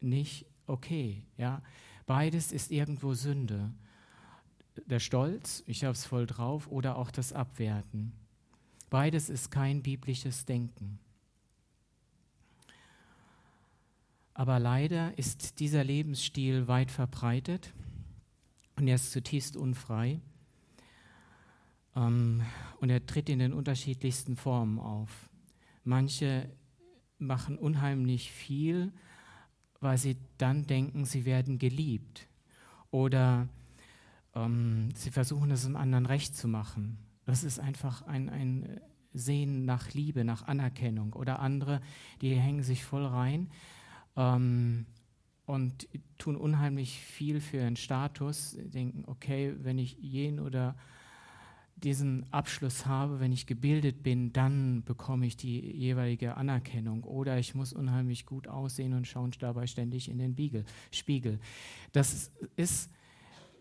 nicht 0.00 0.46
okay, 0.66 1.24
ja. 1.36 1.62
Beides 2.06 2.52
ist 2.52 2.70
irgendwo 2.70 3.14
Sünde. 3.14 3.72
Der 4.86 5.00
Stolz, 5.00 5.62
ich 5.66 5.84
habe 5.84 5.92
es 5.92 6.06
voll 6.06 6.26
drauf, 6.26 6.68
oder 6.68 6.96
auch 6.96 7.10
das 7.10 7.32
Abwerten. 7.32 8.12
Beides 8.90 9.28
ist 9.30 9.50
kein 9.50 9.82
biblisches 9.82 10.44
Denken. 10.44 10.98
Aber 14.34 14.58
leider 14.58 15.16
ist 15.18 15.60
dieser 15.60 15.84
Lebensstil 15.84 16.66
weit 16.68 16.90
verbreitet 16.90 17.72
und 18.76 18.88
er 18.88 18.94
ist 18.94 19.12
zutiefst 19.12 19.56
unfrei. 19.56 20.20
Ähm, 21.94 22.42
und 22.80 22.90
er 22.90 23.04
tritt 23.04 23.28
in 23.28 23.38
den 23.38 23.52
unterschiedlichsten 23.52 24.36
Formen 24.36 24.78
auf. 24.78 25.28
Manche 25.84 26.48
machen 27.18 27.58
unheimlich 27.58 28.32
viel, 28.32 28.92
weil 29.82 29.98
sie 29.98 30.16
dann 30.38 30.66
denken, 30.66 31.04
sie 31.04 31.24
werden 31.24 31.58
geliebt. 31.58 32.28
Oder 32.90 33.48
ähm, 34.34 34.90
sie 34.94 35.10
versuchen 35.10 35.50
es 35.50 35.66
einem 35.66 35.76
anderen 35.76 36.06
recht 36.06 36.36
zu 36.36 36.48
machen. 36.48 36.98
Das 37.24 37.44
ist 37.44 37.58
einfach 37.58 38.02
ein, 38.06 38.30
ein 38.30 38.80
Sehen 39.12 39.64
nach 39.64 39.92
Liebe, 39.92 40.24
nach 40.24 40.46
Anerkennung. 40.46 41.12
Oder 41.14 41.40
andere, 41.40 41.80
die 42.20 42.34
hängen 42.34 42.62
sich 42.62 42.84
voll 42.84 43.04
rein 43.04 43.50
ähm, 44.16 44.86
und 45.46 45.88
tun 46.16 46.36
unheimlich 46.36 46.98
viel 47.00 47.40
für 47.40 47.58
ihren 47.58 47.76
Status, 47.76 48.56
denken, 48.58 49.04
okay, 49.06 49.54
wenn 49.62 49.78
ich 49.78 49.98
jeden 49.98 50.38
oder 50.38 50.76
diesen 51.84 52.32
Abschluss 52.32 52.86
habe, 52.86 53.20
wenn 53.20 53.32
ich 53.32 53.46
gebildet 53.46 54.02
bin, 54.02 54.32
dann 54.32 54.82
bekomme 54.84 55.26
ich 55.26 55.36
die 55.36 55.60
jeweilige 55.60 56.36
Anerkennung. 56.36 57.04
Oder 57.04 57.38
ich 57.38 57.54
muss 57.54 57.72
unheimlich 57.72 58.26
gut 58.26 58.48
aussehen 58.48 58.94
und 58.94 59.06
schauen 59.06 59.32
dabei 59.38 59.66
ständig 59.66 60.08
in 60.08 60.18
den 60.18 60.36
Spiegel. 60.90 61.38
Das 61.92 62.30
ist 62.56 62.90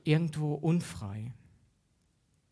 irgendwo 0.04 0.54
unfrei 0.54 1.34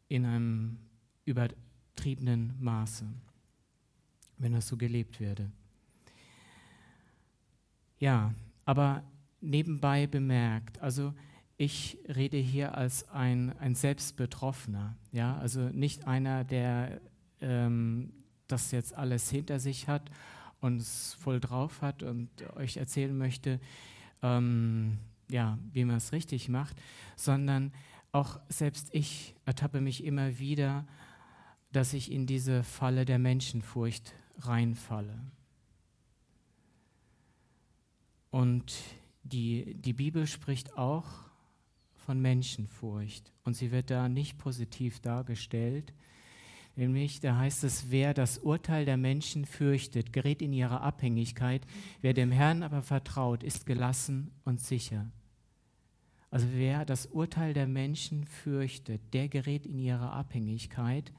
in 0.07 0.25
einem 0.25 0.77
übertriebenen 1.25 2.53
Maße, 2.59 3.05
wenn 4.37 4.53
das 4.53 4.67
so 4.67 4.77
gelebt 4.77 5.19
werde. 5.19 5.51
Ja, 7.99 8.33
aber 8.65 9.03
nebenbei 9.41 10.07
bemerkt, 10.07 10.79
also 10.79 11.13
ich 11.59 11.97
rede 12.07 12.37
hier 12.37 12.77
als 12.77 13.09
ein, 13.09 13.51
ein 13.59 13.75
Selbstbetroffener, 13.75 14.95
ja, 15.11 15.37
also 15.39 15.59
nicht 15.59 16.07
einer, 16.07 16.45
der 16.45 17.01
ähm, 17.41 18.13
das 18.47 18.71
jetzt 18.71 18.93
alles 18.93 19.29
hinter 19.29 19.59
sich 19.59 19.89
hat 19.89 20.09
und 20.61 20.77
es 20.77 21.15
voll 21.15 21.41
drauf 21.41 21.81
hat 21.81 22.01
und 22.01 22.29
euch 22.55 22.77
erzählen 22.77 23.15
möchte, 23.15 23.59
ähm, 24.23 24.99
ja, 25.29 25.59
wie 25.73 25.83
man 25.83 25.97
es 25.97 26.13
richtig 26.13 26.47
macht, 26.47 26.77
sondern 27.17 27.73
auch 28.13 28.39
selbst 28.47 28.87
ich 28.93 29.35
ertappe 29.43 29.81
mich 29.81 30.05
immer 30.05 30.39
wieder, 30.39 30.87
dass 31.73 31.91
ich 31.91 32.09
in 32.09 32.25
diese 32.25 32.63
Falle 32.63 33.03
der 33.03 33.19
Menschenfurcht 33.19 34.13
reinfalle. 34.39 35.19
Und 38.31 38.73
die, 39.23 39.73
die 39.73 39.93
Bibel 39.93 40.25
spricht 40.25 40.77
auch 40.77 41.28
von 42.09 42.21
Menschenfurcht. 42.21 43.31
Und 43.43 43.55
sie 43.55 43.69
wird 43.69 43.91
da 43.91 44.09
nicht 44.09 44.39
positiv 44.39 44.99
dargestellt. 44.99 45.93
Nämlich, 46.75 47.19
da 47.19 47.37
heißt 47.37 47.63
es, 47.63 47.91
wer 47.91 48.15
das 48.15 48.39
Urteil 48.39 48.83
der 48.83 48.97
Menschen 48.97 49.45
fürchtet, 49.45 50.11
gerät 50.11 50.41
in 50.41 50.51
ihre 50.51 50.81
Abhängigkeit. 50.81 51.67
Wer 52.01 52.15
dem 52.15 52.31
Herrn 52.31 52.63
aber 52.63 52.81
vertraut, 52.81 53.43
ist 53.43 53.67
gelassen 53.67 54.31
und 54.43 54.59
sicher. 54.59 55.05
Also 56.31 56.47
wer 56.51 56.83
das 56.83 57.05
Urteil 57.05 57.53
der 57.53 57.67
Menschen 57.67 58.25
fürchtet, 58.25 59.01
der 59.13 59.29
gerät 59.29 59.67
in 59.67 59.77
ihre 59.77 60.09
Abhängigkeit. 60.09 61.13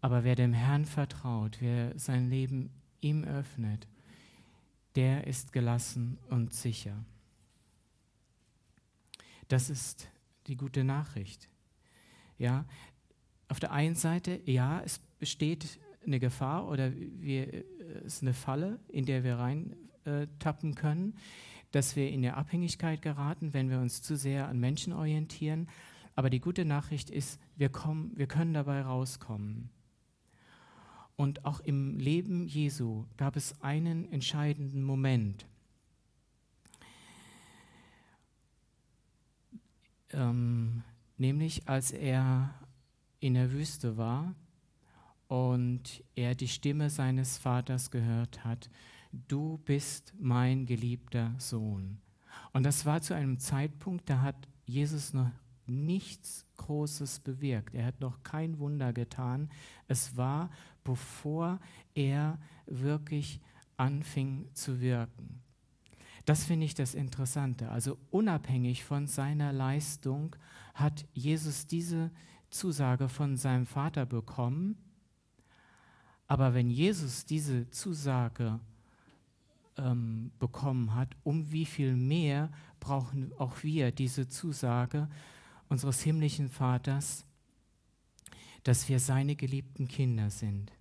Aber 0.00 0.24
wer 0.24 0.36
dem 0.36 0.54
Herrn 0.54 0.86
vertraut, 0.86 1.58
wer 1.60 1.92
sein 1.98 2.30
Leben 2.30 2.70
ihm 3.02 3.24
öffnet, 3.24 3.88
der 4.96 5.26
ist 5.26 5.52
gelassen 5.52 6.16
und 6.30 6.54
sicher. 6.54 7.04
Das 9.48 9.70
ist 9.70 10.08
die 10.46 10.56
gute 10.56 10.84
Nachricht. 10.84 11.48
Ja, 12.38 12.64
auf 13.48 13.60
der 13.60 13.72
einen 13.72 13.94
Seite, 13.94 14.40
ja, 14.44 14.80
es 14.82 14.98
besteht 15.18 15.78
eine 16.06 16.18
Gefahr 16.18 16.68
oder 16.68 16.92
wir, 16.92 17.64
es 18.04 18.16
ist 18.16 18.22
eine 18.22 18.34
Falle, 18.34 18.78
in 18.88 19.06
der 19.06 19.24
wir 19.24 19.38
reintappen 19.38 20.72
äh, 20.72 20.74
können, 20.74 21.16
dass 21.70 21.96
wir 21.96 22.10
in 22.10 22.22
der 22.22 22.36
Abhängigkeit 22.36 23.02
geraten, 23.02 23.52
wenn 23.52 23.70
wir 23.70 23.78
uns 23.78 24.02
zu 24.02 24.16
sehr 24.16 24.48
an 24.48 24.60
Menschen 24.60 24.92
orientieren. 24.92 25.68
Aber 26.14 26.30
die 26.30 26.40
gute 26.40 26.64
Nachricht 26.64 27.10
ist, 27.10 27.40
wir, 27.56 27.68
kommen, 27.68 28.12
wir 28.14 28.26
können 28.26 28.54
dabei 28.54 28.82
rauskommen. 28.82 29.70
Und 31.16 31.44
auch 31.44 31.60
im 31.60 31.98
Leben 31.98 32.46
Jesu 32.46 33.04
gab 33.16 33.36
es 33.36 33.60
einen 33.60 34.10
entscheidenden 34.10 34.82
Moment. 34.82 35.46
Ähm, 40.14 40.82
nämlich 41.16 41.68
als 41.68 41.90
er 41.90 42.54
in 43.20 43.34
der 43.34 43.52
Wüste 43.52 43.96
war 43.96 44.34
und 45.28 46.02
er 46.14 46.34
die 46.34 46.48
Stimme 46.48 46.90
seines 46.90 47.38
Vaters 47.38 47.90
gehört 47.90 48.44
hat, 48.44 48.70
du 49.28 49.58
bist 49.64 50.12
mein 50.18 50.66
geliebter 50.66 51.34
Sohn. 51.38 51.98
Und 52.52 52.64
das 52.64 52.84
war 52.84 53.00
zu 53.00 53.14
einem 53.14 53.38
Zeitpunkt, 53.38 54.08
da 54.10 54.20
hat 54.22 54.48
Jesus 54.66 55.12
noch 55.12 55.30
nichts 55.66 56.46
Großes 56.56 57.20
bewirkt. 57.20 57.74
Er 57.74 57.86
hat 57.86 58.00
noch 58.00 58.22
kein 58.22 58.58
Wunder 58.58 58.92
getan. 58.92 59.48
Es 59.88 60.16
war, 60.16 60.50
bevor 60.82 61.58
er 61.94 62.38
wirklich 62.66 63.40
anfing 63.76 64.48
zu 64.52 64.80
wirken. 64.80 65.43
Das 66.24 66.44
finde 66.44 66.66
ich 66.66 66.74
das 66.74 66.94
Interessante. 66.94 67.70
Also 67.70 67.98
unabhängig 68.10 68.84
von 68.84 69.06
seiner 69.06 69.52
Leistung 69.52 70.36
hat 70.72 71.04
Jesus 71.12 71.66
diese 71.66 72.10
Zusage 72.50 73.08
von 73.08 73.36
seinem 73.36 73.66
Vater 73.66 74.06
bekommen. 74.06 74.76
Aber 76.26 76.54
wenn 76.54 76.70
Jesus 76.70 77.26
diese 77.26 77.68
Zusage 77.70 78.58
ähm, 79.76 80.30
bekommen 80.38 80.94
hat, 80.94 81.14
um 81.24 81.52
wie 81.52 81.66
viel 81.66 81.96
mehr 81.96 82.50
brauchen 82.80 83.32
auch 83.38 83.62
wir 83.62 83.92
diese 83.92 84.28
Zusage 84.28 85.08
unseres 85.68 86.00
himmlischen 86.02 86.48
Vaters, 86.48 87.26
dass 88.62 88.88
wir 88.88 88.98
seine 88.98 89.36
geliebten 89.36 89.88
Kinder 89.88 90.30
sind. 90.30 90.72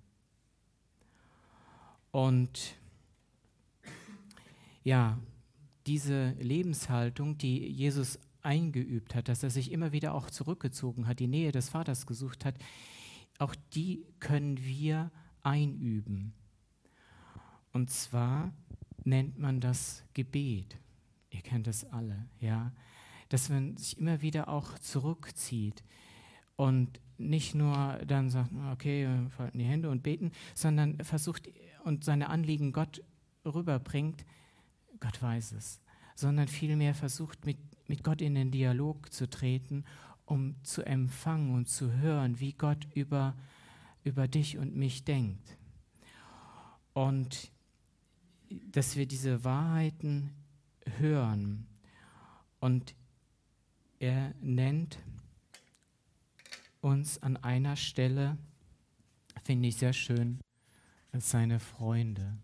Und 2.11 2.75
ja, 4.83 5.17
diese 5.87 6.31
Lebenshaltung, 6.39 7.37
die 7.37 7.67
Jesus 7.67 8.19
eingeübt 8.41 9.15
hat, 9.15 9.29
dass 9.29 9.43
er 9.43 9.49
sich 9.49 9.71
immer 9.71 9.91
wieder 9.91 10.13
auch 10.13 10.29
zurückgezogen 10.29 11.07
hat, 11.07 11.19
die 11.19 11.27
Nähe 11.27 11.51
des 11.51 11.69
Vaters 11.69 12.05
gesucht 12.05 12.45
hat, 12.45 12.55
auch 13.39 13.55
die 13.73 14.05
können 14.19 14.63
wir 14.63 15.11
einüben. 15.41 16.33
Und 17.71 17.89
zwar 17.89 18.53
nennt 19.03 19.39
man 19.39 19.59
das 19.59 20.03
Gebet. 20.13 20.77
Ihr 21.31 21.41
kennt 21.41 21.67
das 21.67 21.83
alle, 21.85 22.27
ja. 22.39 22.71
Dass 23.29 23.49
man 23.49 23.75
sich 23.77 23.97
immer 23.97 24.21
wieder 24.21 24.47
auch 24.47 24.77
zurückzieht 24.77 25.83
und 26.55 26.99
nicht 27.17 27.55
nur 27.55 27.99
dann 28.05 28.29
sagt, 28.29 28.51
okay, 28.71 29.07
falten 29.29 29.57
die 29.57 29.65
Hände 29.65 29.89
und 29.89 30.03
beten, 30.03 30.31
sondern 30.53 31.03
versucht 31.03 31.49
und 31.83 32.03
seine 32.03 32.29
Anliegen 32.29 32.73
Gott 32.73 33.01
rüberbringt, 33.45 34.25
Gott 35.03 35.21
weiß 35.21 35.51
es, 35.51 35.81
sondern 36.15 36.47
vielmehr 36.47 36.95
versucht, 36.95 37.45
mit, 37.45 37.57
mit 37.89 38.05
Gott 38.05 38.21
in 38.21 38.35
den 38.35 38.51
Dialog 38.51 39.11
zu 39.11 39.29
treten, 39.29 39.83
um 40.25 40.55
zu 40.63 40.81
empfangen 40.85 41.53
und 41.53 41.67
zu 41.67 41.91
hören, 41.91 42.39
wie 42.39 42.53
Gott 42.53 42.87
über, 42.95 43.35
über 44.05 44.29
dich 44.29 44.57
und 44.57 44.77
mich 44.77 45.03
denkt. 45.03 45.57
Und 46.93 47.51
dass 48.49 48.95
wir 48.95 49.05
diese 49.05 49.43
Wahrheiten 49.43 50.29
hören. 50.99 51.67
Und 52.61 52.95
er 53.99 54.33
nennt 54.39 54.99
uns 56.79 57.21
an 57.21 57.35
einer 57.35 57.75
Stelle, 57.75 58.37
finde 59.43 59.67
ich 59.67 59.75
sehr 59.75 59.93
schön, 59.93 60.39
als 61.11 61.29
seine 61.29 61.59
Freunde. 61.59 62.37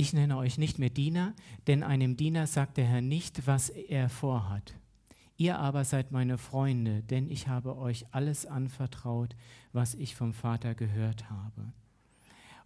Ich 0.00 0.12
nenne 0.12 0.36
euch 0.36 0.58
nicht 0.58 0.78
mehr 0.78 0.90
Diener, 0.90 1.34
denn 1.66 1.82
einem 1.82 2.16
Diener 2.16 2.46
sagt 2.46 2.76
der 2.76 2.84
Herr 2.84 3.00
nicht, 3.00 3.48
was 3.48 3.68
er 3.68 4.08
vorhat. 4.08 4.74
Ihr 5.36 5.58
aber 5.58 5.84
seid 5.84 6.12
meine 6.12 6.38
Freunde, 6.38 7.02
denn 7.02 7.28
ich 7.28 7.48
habe 7.48 7.76
euch 7.76 8.06
alles 8.12 8.46
anvertraut, 8.46 9.34
was 9.72 9.94
ich 9.94 10.14
vom 10.14 10.34
Vater 10.34 10.76
gehört 10.76 11.28
habe. 11.30 11.72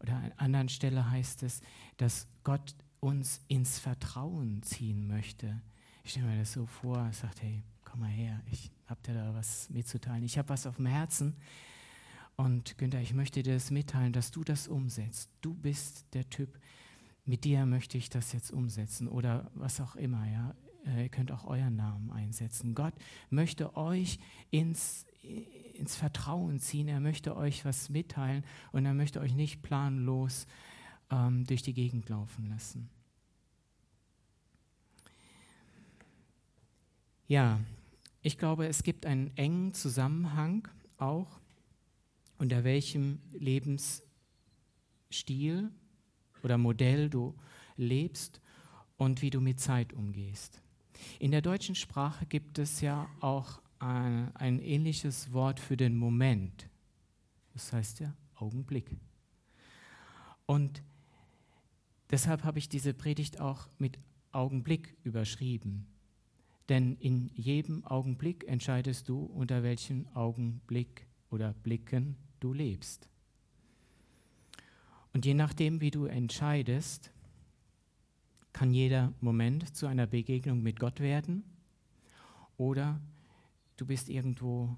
Oder 0.00 0.16
an 0.16 0.32
anderen 0.36 0.68
Stelle 0.68 1.10
heißt 1.10 1.42
es, 1.44 1.62
dass 1.96 2.26
Gott 2.44 2.74
uns 3.00 3.40
ins 3.48 3.78
Vertrauen 3.78 4.62
ziehen 4.62 5.08
möchte. 5.08 5.58
Ich 6.04 6.10
stelle 6.10 6.26
mir 6.26 6.38
das 6.38 6.52
so 6.52 6.66
vor, 6.66 7.10
sagt, 7.14 7.40
hey, 7.40 7.62
komm 7.82 8.00
mal 8.00 8.10
her, 8.10 8.42
ich 8.50 8.70
habe 8.88 9.00
dir 9.06 9.14
da 9.14 9.32
was 9.32 9.70
mitzuteilen. 9.70 10.22
Ich 10.22 10.36
habe 10.36 10.50
was 10.50 10.66
auf 10.66 10.76
dem 10.76 10.84
Herzen. 10.84 11.34
Und 12.36 12.76
Günther, 12.76 13.00
ich 13.00 13.14
möchte 13.14 13.42
dir 13.42 13.54
das 13.54 13.70
mitteilen, 13.70 14.12
dass 14.12 14.32
du 14.32 14.44
das 14.44 14.68
umsetzt. 14.68 15.30
Du 15.40 15.54
bist 15.54 16.04
der 16.12 16.28
Typ, 16.28 16.58
mit 17.24 17.44
dir 17.44 17.66
möchte 17.66 17.96
ich 17.98 18.10
das 18.10 18.32
jetzt 18.32 18.50
umsetzen 18.52 19.08
oder 19.08 19.50
was 19.54 19.80
auch 19.80 19.94
immer, 19.96 20.26
ja. 20.28 20.54
äh, 20.86 21.04
ihr 21.04 21.08
könnt 21.08 21.30
auch 21.30 21.44
euren 21.44 21.76
Namen 21.76 22.10
einsetzen. 22.10 22.74
Gott 22.74 22.94
möchte 23.30 23.76
euch 23.76 24.18
ins, 24.50 25.06
ins 25.74 25.94
Vertrauen 25.94 26.58
ziehen, 26.58 26.88
er 26.88 27.00
möchte 27.00 27.36
euch 27.36 27.64
was 27.64 27.88
mitteilen 27.90 28.44
und 28.72 28.84
er 28.84 28.94
möchte 28.94 29.20
euch 29.20 29.34
nicht 29.34 29.62
planlos 29.62 30.46
ähm, 31.10 31.44
durch 31.44 31.62
die 31.62 31.74
Gegend 31.74 32.08
laufen 32.08 32.48
lassen. 32.48 32.90
Ja, 37.28 37.60
ich 38.20 38.36
glaube, 38.36 38.66
es 38.66 38.82
gibt 38.82 39.06
einen 39.06 39.34
engen 39.36 39.74
Zusammenhang 39.74 40.68
auch, 40.98 41.40
unter 42.38 42.64
welchem 42.64 43.20
Lebensstil 43.32 44.02
oder 46.42 46.58
Modell 46.58 47.08
du 47.08 47.34
lebst 47.76 48.40
und 48.96 49.22
wie 49.22 49.30
du 49.30 49.40
mit 49.40 49.60
Zeit 49.60 49.92
umgehst. 49.92 50.60
In 51.18 51.30
der 51.30 51.42
deutschen 51.42 51.74
Sprache 51.74 52.26
gibt 52.26 52.58
es 52.58 52.80
ja 52.80 53.08
auch 53.20 53.60
ein, 53.78 54.34
ein 54.36 54.58
ähnliches 54.60 55.32
Wort 55.32 55.58
für 55.58 55.76
den 55.76 55.96
Moment. 55.96 56.68
Das 57.52 57.72
heißt 57.72 58.00
ja 58.00 58.14
Augenblick. 58.36 58.96
Und 60.46 60.82
deshalb 62.10 62.44
habe 62.44 62.58
ich 62.58 62.68
diese 62.68 62.94
Predigt 62.94 63.40
auch 63.40 63.68
mit 63.78 63.98
Augenblick 64.30 64.96
überschrieben. 65.02 65.86
Denn 66.68 66.96
in 66.96 67.30
jedem 67.34 67.84
Augenblick 67.84 68.44
entscheidest 68.48 69.08
du, 69.08 69.24
unter 69.24 69.62
welchem 69.62 70.06
Augenblick 70.14 71.06
oder 71.30 71.52
Blicken 71.52 72.16
du 72.40 72.52
lebst. 72.52 73.08
Und 75.12 75.26
je 75.26 75.34
nachdem, 75.34 75.80
wie 75.80 75.90
du 75.90 76.06
entscheidest, 76.06 77.10
kann 78.52 78.72
jeder 78.72 79.12
Moment 79.20 79.76
zu 79.76 79.86
einer 79.86 80.06
Begegnung 80.06 80.62
mit 80.62 80.78
Gott 80.78 81.00
werden 81.00 81.44
oder 82.56 83.00
du 83.76 83.86
bist 83.86 84.08
irgendwo 84.08 84.76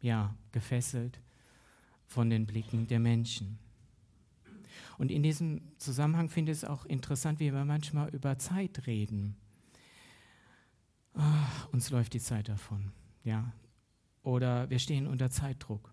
ja 0.00 0.34
gefesselt 0.52 1.20
von 2.06 2.30
den 2.30 2.46
Blicken 2.46 2.86
der 2.86 3.00
Menschen. 3.00 3.58
Und 4.98 5.10
in 5.10 5.22
diesem 5.22 5.60
Zusammenhang 5.78 6.28
finde 6.28 6.52
ich 6.52 6.58
es 6.58 6.64
auch 6.64 6.84
interessant, 6.84 7.40
wie 7.40 7.52
wir 7.52 7.64
manchmal 7.64 8.08
über 8.10 8.38
Zeit 8.38 8.86
reden. 8.86 9.36
Ach, 11.14 11.68
uns 11.72 11.90
läuft 11.90 12.12
die 12.14 12.20
Zeit 12.20 12.48
davon, 12.48 12.92
ja. 13.24 13.52
Oder 14.22 14.68
wir 14.70 14.78
stehen 14.78 15.06
unter 15.06 15.30
Zeitdruck. 15.30 15.92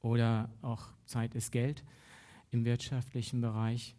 Oder 0.00 0.50
auch 0.62 0.88
Zeit 1.06 1.34
ist 1.34 1.52
Geld 1.52 1.84
im 2.54 2.64
wirtschaftlichen 2.64 3.40
Bereich. 3.40 3.96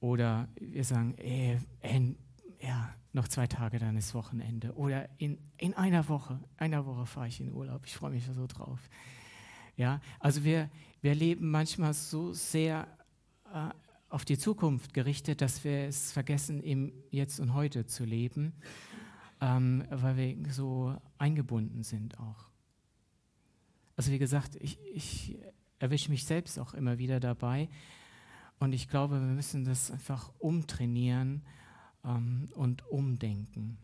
Oder 0.00 0.48
wir 0.60 0.84
sagen, 0.84 1.14
ey, 1.16 1.58
ey, 1.80 2.16
ja, 2.60 2.94
noch 3.14 3.26
zwei 3.26 3.46
Tage, 3.46 3.78
dann 3.78 3.96
ist 3.96 4.14
Wochenende. 4.14 4.74
Oder 4.74 5.08
in, 5.18 5.38
in 5.56 5.72
einer 5.74 6.08
Woche, 6.08 6.38
einer 6.58 6.84
Woche 6.84 7.06
fahre 7.06 7.28
ich 7.28 7.40
in 7.40 7.52
Urlaub. 7.52 7.86
Ich 7.86 7.94
freue 7.94 8.10
mich 8.10 8.26
so 8.26 8.46
drauf. 8.46 8.80
Ja, 9.76 10.00
also 10.20 10.44
wir, 10.44 10.70
wir 11.00 11.14
leben 11.14 11.50
manchmal 11.50 11.94
so 11.94 12.32
sehr 12.32 12.86
äh, 13.52 13.70
auf 14.10 14.24
die 14.24 14.38
Zukunft 14.38 14.92
gerichtet, 14.92 15.40
dass 15.40 15.64
wir 15.64 15.86
es 15.86 16.12
vergessen, 16.12 16.62
im 16.62 16.92
Jetzt 17.10 17.40
und 17.40 17.54
Heute 17.54 17.86
zu 17.86 18.04
leben, 18.04 18.52
ähm, 19.40 19.84
weil 19.90 20.16
wir 20.16 20.52
so 20.52 20.96
eingebunden 21.18 21.82
sind 21.82 22.18
auch. 22.20 22.50
Also 23.96 24.12
wie 24.12 24.18
gesagt, 24.18 24.56
ich, 24.56 24.78
ich 24.92 25.38
erwische 25.84 26.10
mich 26.10 26.24
selbst 26.24 26.58
auch 26.58 26.72
immer 26.72 26.98
wieder 26.98 27.20
dabei, 27.20 27.68
und 28.58 28.72
ich 28.72 28.88
glaube, 28.88 29.20
wir 29.20 29.34
müssen 29.34 29.64
das 29.64 29.90
einfach 29.90 30.32
umtrainieren 30.38 31.42
ähm, 32.04 32.48
und 32.54 32.86
umdenken. 32.88 33.76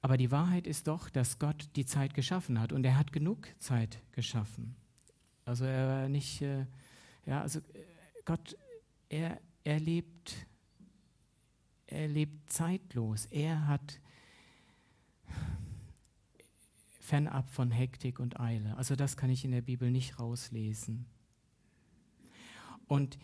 Aber 0.00 0.16
die 0.16 0.30
Wahrheit 0.30 0.66
ist 0.66 0.86
doch, 0.86 1.08
dass 1.08 1.38
Gott 1.38 1.70
die 1.76 1.86
Zeit 1.86 2.14
geschaffen 2.14 2.60
hat 2.60 2.72
und 2.72 2.84
er 2.84 2.96
hat 2.96 3.12
genug 3.12 3.48
Zeit 3.58 4.00
geschaffen. 4.12 4.76
Also 5.44 5.64
er 5.64 5.88
war 5.88 6.08
nicht, 6.08 6.42
äh, 6.42 6.66
ja, 7.26 7.40
also 7.40 7.58
äh, 7.58 7.62
Gott, 8.24 8.56
er, 9.08 9.40
er 9.64 9.80
lebt, 9.80 10.46
er 11.86 12.06
lebt 12.06 12.52
zeitlos. 12.52 13.26
Er 13.26 13.66
hat 13.66 13.98
fernab 17.04 17.50
von 17.50 17.70
Hektik 17.70 18.18
und 18.18 18.40
Eile. 18.40 18.74
Also 18.78 18.96
das 18.96 19.18
kann 19.18 19.28
ich 19.28 19.44
in 19.44 19.50
der 19.50 19.60
Bibel 19.60 19.90
nicht 19.90 20.18
rauslesen. 20.18 21.04
Und 22.88 23.18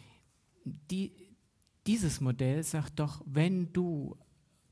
die, 0.64 1.14
dieses 1.86 2.20
Modell 2.20 2.62
sagt 2.62 3.00
doch, 3.00 3.22
wenn 3.24 3.72
du 3.72 4.18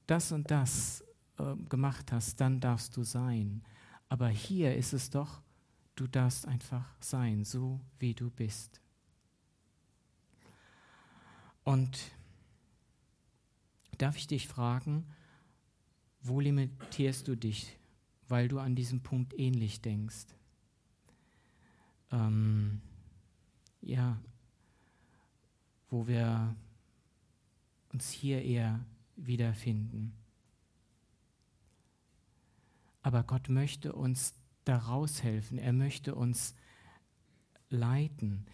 das 0.07 0.31
und 0.31 0.51
das 0.51 1.03
äh, 1.38 1.57
gemacht 1.71 2.12
hast, 2.12 2.38
dann 2.38 2.61
darfst 2.61 2.99
du 2.99 3.03
sein. 3.03 3.62
Aber 4.11 4.29
hier 4.29 4.77
ist 4.77 4.92
es 4.92 5.09
doch, 5.09 5.40
du 5.94 6.07
darfst 6.07 6.47
einfach 6.47 6.94
sein, 7.01 7.44
so 7.44 7.81
wie 7.99 8.12
du 8.12 8.31
bist. 8.31 8.83
Und 11.64 11.99
darf 13.97 14.18
ich 14.18 14.27
dich 14.27 14.49
fragen, 14.49 15.07
wo 16.21 16.40
limitierst 16.40 17.27
du 17.27 17.37
dich, 17.37 17.78
weil 18.29 18.49
du 18.49 18.59
an 18.59 18.75
diesem 18.75 19.01
Punkt 19.01 19.38
ähnlich 19.38 19.81
denkst? 19.81 20.27
Ähm, 22.11 22.81
ja, 23.81 24.19
wo 25.91 26.07
wir 26.07 26.55
uns 27.93 28.11
hier 28.11 28.43
eher 28.43 28.85
wiederfinden. 29.17 30.12
Aber 33.03 33.23
Gott 33.23 33.49
möchte 33.49 33.93
uns 33.93 34.35
daraus 34.64 35.23
helfen. 35.23 35.59
Er 35.59 35.73
möchte 35.73 36.14
uns 36.14 36.55
leiten. 37.71 38.47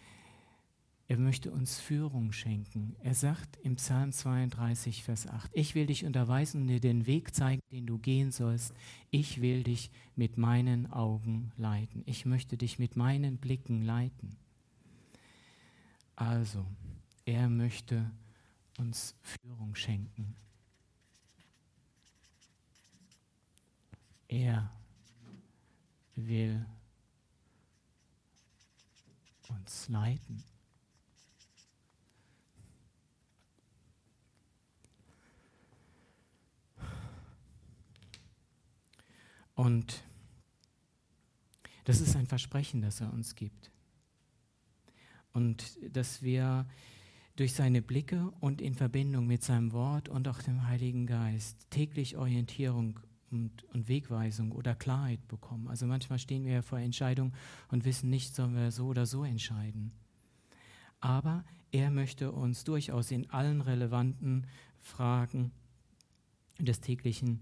Er 1.07 1.17
möchte 1.17 1.51
uns 1.51 1.79
Führung 1.79 2.31
schenken. 2.31 2.95
Er 2.99 3.13
sagt 3.13 3.57
im 3.57 3.75
Psalm 3.75 4.11
32, 4.11 5.03
Vers 5.03 5.27
8, 5.27 5.51
ich 5.53 5.75
will 5.75 5.85
dich 5.85 6.03
unterweisen 6.03 6.61
und 6.61 6.67
dir 6.67 6.79
den 6.79 7.05
Weg 7.05 7.35
zeigen, 7.35 7.61
den 7.71 7.85
du 7.85 7.99
gehen 7.99 8.31
sollst. 8.31 8.73
Ich 9.11 9.39
will 9.39 9.61
dich 9.63 9.91
mit 10.15 10.37
meinen 10.37 10.91
Augen 10.91 11.51
leiten. 11.57 12.01
Ich 12.07 12.25
möchte 12.25 12.57
dich 12.57 12.79
mit 12.79 12.95
meinen 12.95 13.37
Blicken 13.37 13.83
leiten. 13.83 14.35
Also, 16.15 16.65
er 17.25 17.49
möchte 17.49 18.09
uns 18.79 19.15
Führung 19.21 19.75
schenken. 19.75 20.35
Er 24.27 24.71
will 26.15 26.65
uns 29.49 29.87
leiten. 29.87 30.43
Und 39.55 40.03
das 41.85 42.01
ist 42.01 42.15
ein 42.15 42.27
Versprechen, 42.27 42.81
das 42.81 43.01
er 43.01 43.11
uns 43.11 43.35
gibt. 43.35 43.71
Und 45.33 45.77
dass 45.95 46.21
wir 46.21 46.65
durch 47.35 47.53
seine 47.53 47.81
Blicke 47.81 48.31
und 48.39 48.61
in 48.61 48.73
Verbindung 48.73 49.27
mit 49.27 49.43
seinem 49.43 49.73
Wort 49.73 50.07
und 50.07 50.27
auch 50.27 50.41
dem 50.41 50.67
Heiligen 50.67 51.05
Geist 51.05 51.69
täglich 51.69 52.15
Orientierung 52.15 52.99
und, 53.29 53.63
und, 53.73 53.87
Wegweisung 53.89 54.51
oder 54.51 54.75
Klarheit 54.75 55.27
bekommen. 55.27 55.67
Also 55.67 55.85
manchmal 55.85 56.19
stehen 56.19 56.45
wir 56.45 56.53
ja 56.53 56.61
vor 56.61 56.79
Entscheidungen 56.79 57.33
und 57.69 57.83
wissen 57.83 58.09
nicht, 58.09 58.35
sollen 58.35 58.55
wir 58.55 58.71
so 58.71 58.87
oder 58.87 59.05
so 59.05 59.25
entscheiden. 59.25 59.91
Aber 61.01 61.43
er 61.71 61.91
möchte 61.91 62.31
uns 62.31 62.63
durchaus 62.63 63.11
in 63.11 63.29
allen 63.29 63.59
relevanten 63.59 64.47
Fragen 64.79 65.51
des 66.59 66.79
täglichen 66.79 67.41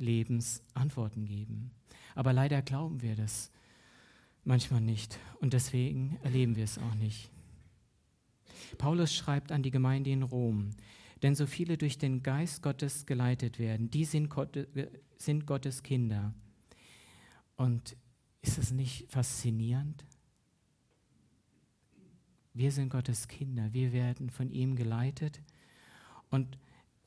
Lebens 0.00 0.62
Antworten 0.74 1.24
geben. 1.24 1.70
Aber 2.14 2.32
leider 2.32 2.62
glauben 2.62 3.02
wir 3.02 3.14
das 3.14 3.52
manchmal 4.44 4.80
nicht 4.80 5.18
und 5.40 5.52
deswegen 5.52 6.18
erleben 6.22 6.56
wir 6.56 6.64
es 6.64 6.78
auch 6.78 6.94
nicht. 6.94 7.30
Paulus 8.78 9.14
schreibt 9.14 9.52
an 9.52 9.62
die 9.62 9.70
Gemeinde 9.70 10.10
in 10.10 10.22
Rom, 10.22 10.70
denn 11.22 11.34
so 11.34 11.46
viele 11.46 11.76
durch 11.76 11.98
den 11.98 12.22
Geist 12.22 12.62
Gottes 12.62 13.06
geleitet 13.06 13.58
werden, 13.58 13.90
die 13.90 14.04
sind, 14.04 14.30
Gott, 14.30 14.58
sind 15.16 15.46
Gottes 15.46 15.82
Kinder. 15.82 16.34
Und 17.56 17.96
ist 18.42 18.58
es 18.58 18.70
nicht 18.70 19.10
faszinierend? 19.12 20.04
Wir 22.54 22.72
sind 22.72 22.88
Gottes 22.88 23.28
Kinder, 23.28 23.72
wir 23.72 23.92
werden 23.92 24.30
von 24.30 24.50
ihm 24.50 24.76
geleitet. 24.76 25.40
Und 26.30 26.58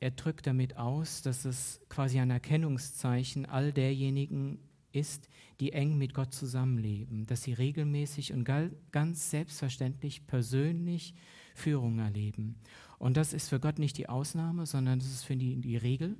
er 0.03 0.11
drückt 0.11 0.47
damit 0.47 0.75
aus, 0.75 1.21
dass 1.21 1.45
es 1.45 1.79
quasi 1.87 2.19
ein 2.19 2.29
Erkennungszeichen 2.29 3.45
all 3.45 3.71
derjenigen 3.71 4.59
ist, 4.91 5.29
die 5.61 5.71
eng 5.71 5.97
mit 5.97 6.13
Gott 6.13 6.33
zusammenleben, 6.33 7.25
dass 7.25 7.43
sie 7.43 7.53
regelmäßig 7.53 8.33
und 8.33 8.43
ganz 8.91 9.29
selbstverständlich 9.29 10.27
persönlich 10.27 11.13
Führung 11.55 11.99
erleben. 11.99 12.57
Und 12.99 13.15
das 13.15 13.31
ist 13.31 13.47
für 13.47 13.61
Gott 13.61 13.79
nicht 13.79 13.97
die 13.97 14.09
Ausnahme, 14.09 14.65
sondern 14.65 14.99
das 14.99 15.07
ist 15.07 15.23
für 15.23 15.35
ihn 15.35 15.61
die 15.61 15.77
Regel. 15.77 16.17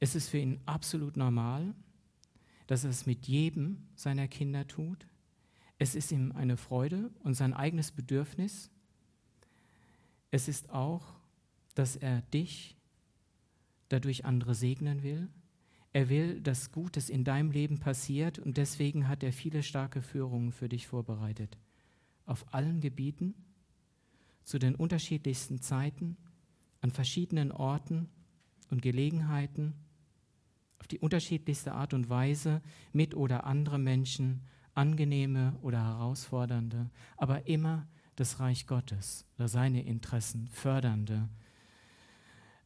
Es 0.00 0.16
ist 0.16 0.28
für 0.28 0.38
ihn 0.38 0.58
absolut 0.66 1.16
normal, 1.16 1.76
dass 2.66 2.82
er 2.82 2.90
es 2.90 3.06
mit 3.06 3.28
jedem 3.28 3.86
seiner 3.94 4.26
Kinder 4.26 4.66
tut. 4.66 5.06
Es 5.78 5.94
ist 5.94 6.10
ihm 6.10 6.32
eine 6.32 6.56
Freude 6.56 7.12
und 7.22 7.34
sein 7.34 7.54
eigenes 7.54 7.92
Bedürfnis. 7.92 8.72
Es 10.32 10.48
ist 10.48 10.70
auch, 10.70 11.14
dass 11.76 11.94
er 11.94 12.22
dich 12.22 12.74
dadurch 13.88 14.24
andere 14.24 14.54
segnen 14.54 15.02
will. 15.02 15.28
Er 15.92 16.08
will, 16.08 16.40
dass 16.40 16.72
Gutes 16.72 17.08
in 17.08 17.24
deinem 17.24 17.50
Leben 17.50 17.80
passiert 17.80 18.38
und 18.38 18.56
deswegen 18.56 19.08
hat 19.08 19.22
er 19.22 19.32
viele 19.32 19.62
starke 19.62 20.02
Führungen 20.02 20.52
für 20.52 20.68
dich 20.68 20.86
vorbereitet. 20.86 21.58
Auf 22.26 22.52
allen 22.52 22.80
Gebieten, 22.80 23.34
zu 24.44 24.58
den 24.58 24.74
unterschiedlichsten 24.74 25.60
Zeiten, 25.60 26.16
an 26.80 26.90
verschiedenen 26.90 27.52
Orten 27.52 28.08
und 28.70 28.82
Gelegenheiten, 28.82 29.74
auf 30.78 30.86
die 30.86 30.98
unterschiedlichste 30.98 31.72
Art 31.72 31.94
und 31.94 32.08
Weise 32.08 32.62
mit 32.92 33.14
oder 33.14 33.44
andere 33.44 33.78
Menschen, 33.78 34.42
angenehme 34.74 35.56
oder 35.62 35.82
herausfordernde, 35.82 36.90
aber 37.16 37.46
immer 37.48 37.88
das 38.14 38.40
Reich 38.40 38.66
Gottes 38.66 39.26
oder 39.36 39.48
seine 39.48 39.82
Interessen 39.82 40.48
fördernde 40.48 41.28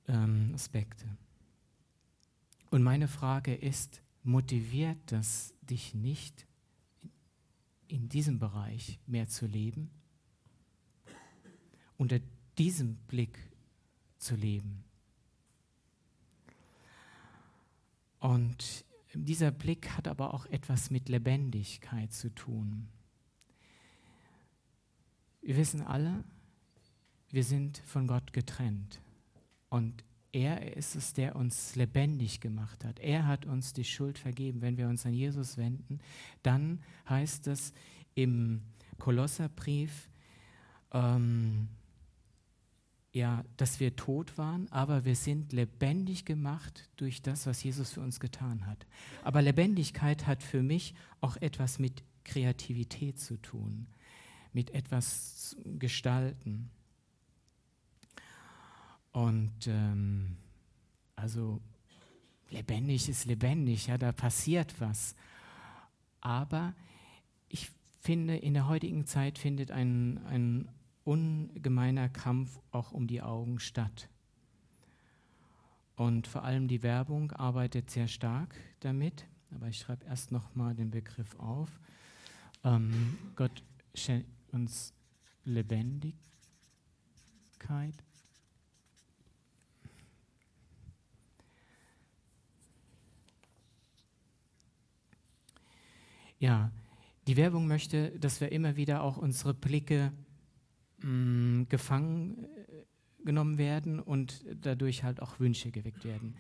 ähm, 0.09 0.53
Aspekte. 0.55 1.07
Und 2.71 2.83
meine 2.83 3.09
Frage 3.09 3.55
ist, 3.55 4.03
motiviert 4.23 4.99
das 5.07 5.55
dich 5.63 5.95
nicht, 5.95 6.47
in 7.89 8.09
diesem 8.09 8.39
Bereich 8.39 8.99
mehr 9.07 9.29
zu 9.29 9.47
leben? 9.47 9.91
Unter 11.99 12.19
diesem 12.57 12.97
Blick 13.09 13.39
zu 14.19 14.35
leben? 14.35 14.85
Und 18.21 18.85
dieser 19.15 19.51
Blick 19.51 19.91
hat 19.91 20.09
aber 20.09 20.33
auch 20.33 20.47
etwas 20.47 20.91
mit 20.91 21.09
Lebendigkeit 21.09 22.13
zu 22.13 22.35
tun. 22.35 22.89
Wir 25.43 25.57
wissen 25.57 25.83
alle, 25.83 26.25
wir 27.31 27.45
sind 27.45 27.79
von 27.79 28.07
Gott 28.07 28.33
getrennt. 28.33 29.01
Und 29.73 30.05
er 30.33 30.77
ist 30.77 30.97
es, 30.97 31.15
der 31.15 31.35
uns 31.35 31.77
lebendig 31.77 32.43
gemacht 32.43 32.85
hat. 32.85 32.99
Er 32.99 33.27
hat 33.27 33.47
uns 33.47 33.73
die 33.73 33.85
Schuld 33.85 34.19
vergeben. 34.19 34.61
Wenn 34.61 34.77
wir 34.77 34.87
uns 34.87 35.07
an 35.07 35.15
Jesus 35.15 35.57
wenden, 35.57 35.99
dann 36.43 36.83
heißt 37.09 37.47
es 37.47 37.73
im 38.15 38.61
Kolosserbrief, 38.99 40.11
ähm, 40.93 41.69
ja, 43.15 43.47
dass 43.57 43.81
wir 43.81 43.97
tot 43.97 44.37
waren, 44.37 44.71
aber 44.71 45.07
wir 45.07 45.17
sind 45.17 45.55
lebendig 45.55 46.27
gemacht 46.27 46.91
durch 46.97 47.23
das, 47.23 47.47
was 47.47 47.63
Jesus 47.63 47.93
für 47.93 48.03
uns 48.03 48.21
getan 48.21 48.67
hat. 48.67 48.87
Aber 49.23 49.41
Lebendigkeit 49.41 50.27
hat 50.27 50.43
für 50.43 50.63
mich 50.63 50.95
auch 51.23 51.39
etwas 51.39 51.79
mit 51.79 52.03
Kreativität 52.25 53.19
zu 53.19 53.39
tun, 53.39 53.87
mit 54.53 54.71
etwas 54.75 55.57
gestalten. 55.65 56.71
Und 59.13 59.67
ähm, 59.67 60.37
also 61.17 61.61
lebendig 62.51 63.09
ist 63.09 63.27
lebendig, 63.27 63.87
ja, 63.87 63.99
da 63.99 64.13
passiert 64.13 64.81
was. 64.81 65.15
Aber 66.21 66.75
ich 67.49 67.71
finde, 68.01 68.37
in 68.37 68.55
der 68.55 68.69
heutigen 68.69 69.07
Zeit 69.07 69.39
findet 69.39 69.71
ein, 69.71 70.19
ein 70.27 70.69
ungemeiner 71.05 72.09
Kampf 72.09 72.59
auch 72.71 72.93
um 72.93 73.07
die 73.07 73.23
Augen 73.23 73.59
statt. 73.59 74.09
Und 75.97 76.27
vor 76.27 76.45
allem 76.45 76.69
die 76.69 76.83
Werbung 76.83 77.33
arbeitet 77.33 77.91
sehr 77.91 78.09
stark 78.09 78.55
damit. 78.81 79.27
Aber 79.55 79.69
ich 79.69 79.79
schreibe 79.79 80.07
erst 80.07 80.33
nochmal 80.33 80.75
den 80.75 80.91
Begriff 80.91 81.39
auf. 81.39 81.69
Ähm, 82.65 83.19
Gott 83.37 83.63
schenkt 83.95 84.27
uns 84.53 84.95
Lebendigkeit. 85.45 86.15
Ja, 96.43 96.73
die 97.29 97.37
Werbung 97.37 97.69
möchte, 97.69 98.19
dass 98.19 98.41
wir 98.41 98.51
immer 98.51 98.75
wieder 98.75 99.05
auch 99.05 99.17
unsere 99.17 99.55
Blicke 99.55 100.13
mh, 100.99 101.09
mm, 101.09 101.69
gefangen 101.69 102.47
äh, 102.67 103.25
genommen 103.25 103.59
werden 103.59 104.01
und 104.01 104.45
dadurch 104.53 105.05
halt 105.05 105.23
auch 105.23 105.39
Wünsche 105.39 105.71
geweckt 105.71 106.05
werden. 106.05 106.35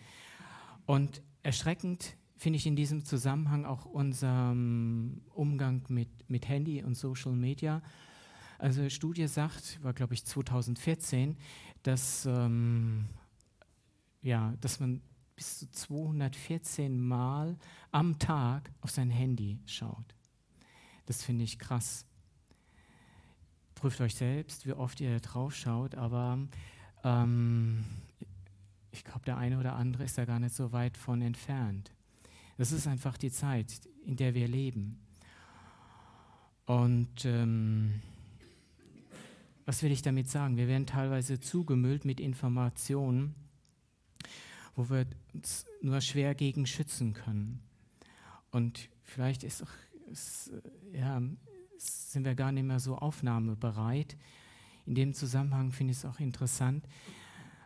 Und 0.87 1.23
erschreckend 1.45 2.17
finde 2.37 2.57
ich 2.57 2.67
in 2.67 2.75
diesem 2.75 3.05
Zusammenhang 3.05 3.65
auch 3.65 3.85
unser 3.85 4.51
Umgang 4.51 5.85
mit, 5.89 6.09
mit 6.29 6.49
Handy 6.49 6.83
und 6.83 6.97
Social 6.97 7.37
Media. 7.37 7.81
Also 8.59 8.89
Studie 8.89 9.29
sagt, 9.29 9.81
war 9.85 9.93
glaube 9.93 10.15
ich 10.15 10.25
2014, 10.25 11.37
dass, 11.85 12.27
ähm, 12.27 13.05
ja, 14.21 14.53
dass 14.61 14.81
man 14.81 15.01
bis 15.43 15.59
zu 15.59 15.71
214 15.73 17.01
Mal 17.01 17.57
am 17.91 18.21
Tag 18.21 18.71
auf 18.81 18.93
sein 18.93 19.11
Handy 19.11 19.59
schaut. 19.67 20.15
Das 21.07 21.25
finde 21.25 21.43
ich 21.43 21.59
krass. 21.59 22.07
Prüft 23.75 24.01
euch 24.01 24.15
selbst, 24.15 24.67
wie 24.67 24.73
oft 24.73 25.01
ihr 25.01 25.19
drauf 25.19 25.53
schaut, 25.53 25.97
aber 25.97 26.39
ähm, 27.03 27.85
ich 28.93 29.03
glaube, 29.03 29.25
der 29.25 29.37
eine 29.37 29.59
oder 29.59 29.73
andere 29.75 30.05
ist 30.05 30.17
da 30.17 30.27
gar 30.27 30.39
nicht 30.39 30.55
so 30.55 30.71
weit 30.71 30.97
von 30.97 31.21
entfernt. 31.21 31.93
Das 32.57 32.71
ist 32.71 32.87
einfach 32.87 33.19
die 33.19 33.33
Zeit, 33.33 33.81
in 34.05 34.15
der 34.15 34.35
wir 34.35 34.47
leben. 34.47 35.01
Und 36.67 37.25
ähm, 37.25 38.01
was 39.65 39.83
will 39.83 39.91
ich 39.91 40.03
damit 40.03 40.31
sagen? 40.31 40.57
Wir 40.57 40.69
werden 40.69 40.87
teilweise 40.87 41.41
zugemüllt 41.41 42.05
mit 42.05 42.21
Informationen, 42.21 43.35
wo 44.75 44.89
wir 44.89 45.07
uns 45.35 45.67
nur 45.81 46.01
schwer 46.01 46.35
gegen 46.35 46.67
schützen 46.67 47.13
können. 47.13 47.61
Und 48.51 48.89
vielleicht 49.03 49.45
ist 49.45 49.65
ist, 50.13 50.53
ja, 50.93 51.21
sind 51.79 52.25
wir 52.25 52.35
gar 52.35 52.53
nicht 52.53 52.65
mehr 52.65 52.81
so 52.81 52.97
aufnahmebereit. 52.97 54.17
In 54.87 54.95
dem 54.95 55.15
Zusammenhang 55.15 55.73
finde 55.73 55.93
ich 55.93 55.99
es 55.99 56.05
auch 56.05 56.21
interessant, 56.21 56.87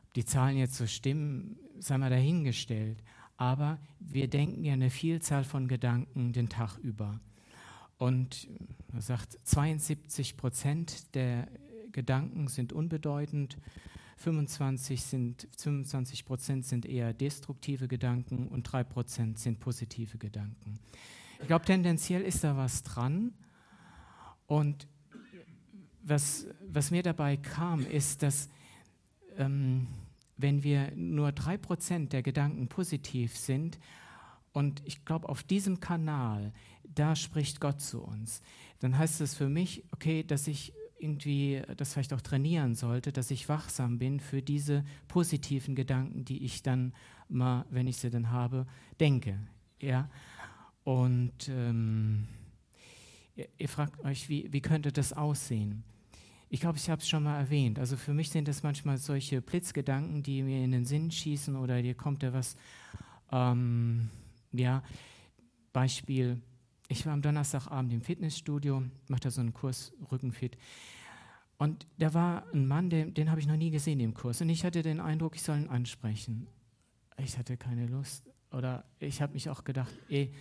ob 0.05 0.15
die 0.15 0.25
Zahlen 0.25 0.57
jetzt 0.57 0.77
so 0.77 0.87
stimmen, 0.87 1.59
sei 1.79 1.99
mal 1.99 2.11
dahingestellt. 2.11 3.03
Aber 3.37 3.79
wir 4.01 4.29
denken 4.29 4.65
ja 4.65 4.73
eine 4.73 4.91
Vielzahl 4.91 5.45
von 5.45 5.69
Gedanken 5.69 6.33
den 6.33 6.49
Tag 6.49 6.79
über. 6.79 7.21
Und 7.99 8.49
man 8.93 9.03
sagt, 9.03 9.39
72 9.45 10.37
Prozent 10.37 11.15
der 11.15 11.49
Gedanken 11.93 12.49
sind 12.49 12.73
unbedeutend, 12.73 13.59
25, 14.17 15.03
sind, 15.03 15.49
25 15.59 16.25
Prozent 16.25 16.65
sind 16.65 16.87
eher 16.87 17.13
destruktive 17.13 17.87
Gedanken 17.89 18.49
und 18.49 18.63
3 18.65 18.85
Prozent 18.85 19.39
sind 19.39 19.61
positive 19.61 20.19
Gedanken. 20.19 20.79
Ich 21.41 21.47
glaube, 21.47 21.65
tendenziell 21.65 22.23
ist 22.23 22.43
da 22.43 22.57
was 22.57 22.83
dran. 22.83 23.33
Und 24.47 24.87
was, 26.03 26.47
was 26.67 26.91
mir 26.91 27.03
dabei 27.03 27.37
kam, 27.37 27.85
ist, 27.85 28.23
dass 28.23 28.49
ähm, 29.37 29.87
wenn 30.39 30.63
wir 30.63 30.93
nur 30.95 31.33
3 31.33 31.59
Prozent 31.59 32.13
der 32.13 32.23
Gedanken 32.23 32.69
positiv 32.69 33.37
sind, 33.37 33.79
und 34.57 34.81
ich 34.87 35.05
glaube, 35.05 35.29
auf 35.29 35.43
diesem 35.43 35.81
Kanal, 35.81 36.51
da 36.83 37.15
spricht 37.15 37.61
Gott 37.61 37.83
zu 37.83 38.03
uns, 38.03 38.41
dann 38.81 38.97
heißt 38.97 39.21
es 39.21 39.35
für 39.35 39.51
mich, 39.51 39.85
okay, 39.93 40.23
dass 40.23 40.47
ich 40.47 40.73
irgendwie 40.99 41.63
das 41.77 41.93
vielleicht 41.93 42.13
auch 42.13 42.21
trainieren 42.21 42.75
sollte, 42.75 43.13
dass 43.13 43.31
ich 43.31 43.49
wachsam 43.49 43.99
bin 43.99 44.21
für 44.21 44.43
diese 44.43 44.85
positiven 45.09 45.75
Gedanken, 45.75 46.25
die 46.25 46.45
ich 46.45 46.63
dann 46.63 46.95
mal, 47.29 47.67
wenn 47.71 47.87
ich 47.87 47.99
sie 47.99 48.11
dann 48.11 48.31
habe, 48.31 48.67
denke. 48.99 49.39
Ja? 49.81 50.09
Und 50.85 51.49
ähm, 51.49 52.27
ihr, 53.35 53.49
ihr, 53.59 53.69
fragt 53.69 54.05
euch, 54.05 54.29
wie, 54.29 54.53
wie 54.53 54.61
könnte 54.61 54.93
das 54.93 55.13
aussehen? 55.13 55.85
Ich 56.49 56.61
glaube, 56.61 56.79
ich 56.79 56.89
habe 56.89 57.03
es 57.03 57.09
schon 57.09 57.25
mal 57.25 57.39
erwähnt. 57.39 57.79
Also 57.79 57.97
für 57.97 58.15
mich 58.15 58.31
sind 58.31 58.47
das 58.49 58.63
manchmal 58.63 58.99
solche 58.99 59.43
Blitzgedanken, 59.43 60.23
die 60.23 60.43
mir 60.43 60.65
in 60.65 60.71
den 60.71 60.85
Sinn 60.85 61.11
schießen 61.11 61.57
oder 61.57 61.83
dir 61.83 61.95
kommt 61.95 62.23
da 62.23 62.33
was, 62.33 62.57
ähm, 63.33 64.09
ja, 64.53 64.83
Beispiel, 65.73 66.41
ich 66.89 67.05
war 67.07 67.13
am 67.13 67.23
Donnerstagabend 67.23 67.93
im 67.93 68.03
Fitnessstudio, 68.03 68.83
machte 69.09 69.31
so 69.31 69.41
einen 69.41 69.53
Kurs 69.53 69.93
Rückenfit. 70.11 70.57
Und 71.59 71.87
da 71.99 72.13
war 72.13 72.45
ein 72.53 72.67
Mann, 72.67 72.91
den, 72.91 73.15
den 73.15 73.31
habe 73.31 73.41
ich 73.41 73.47
noch 73.47 73.57
nie 73.57 73.71
gesehen 73.71 74.01
im 74.01 74.15
Kurs. 74.15 74.41
Und 74.41 74.51
ich 74.51 74.65
hatte 74.65 74.83
den 74.83 75.01
Eindruck, 75.01 75.37
ich 75.37 75.43
soll 75.43 75.59
ihn 75.59 75.69
ansprechen. 75.69 76.47
Ich 77.17 77.39
hatte 77.39 77.57
keine 77.57 77.87
Lust. 77.87 78.31
Oder 78.53 78.85
ich 78.99 79.23
habe 79.23 79.33
mich 79.33 79.49
auch 79.49 79.65
gedacht, 79.65 79.93
ey, 80.09 80.33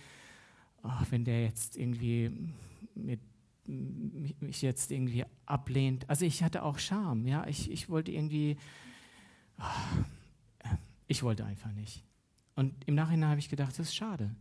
oh, 0.82 0.90
wenn 1.10 1.24
der 1.24 1.42
jetzt 1.42 1.76
irgendwie 1.76 2.30
mit 2.94 3.20
mich 3.66 4.62
jetzt 4.62 4.92
irgendwie 4.92 5.24
ablehnt. 5.44 6.08
Also 6.08 6.24
ich 6.24 6.42
hatte 6.42 6.62
auch 6.62 6.78
Scham, 6.78 7.26
ja. 7.26 7.46
Ich, 7.46 7.70
ich 7.70 7.88
wollte 7.88 8.12
irgendwie, 8.12 8.56
oh, 9.58 10.64
ich 11.08 11.22
wollte 11.22 11.44
einfach 11.44 11.72
nicht. 11.72 12.04
Und 12.54 12.74
im 12.86 12.94
Nachhinein 12.94 13.30
habe 13.30 13.40
ich 13.40 13.48
gedacht, 13.48 13.70
das 13.70 13.88
ist 13.88 13.96
schade. 13.96 14.34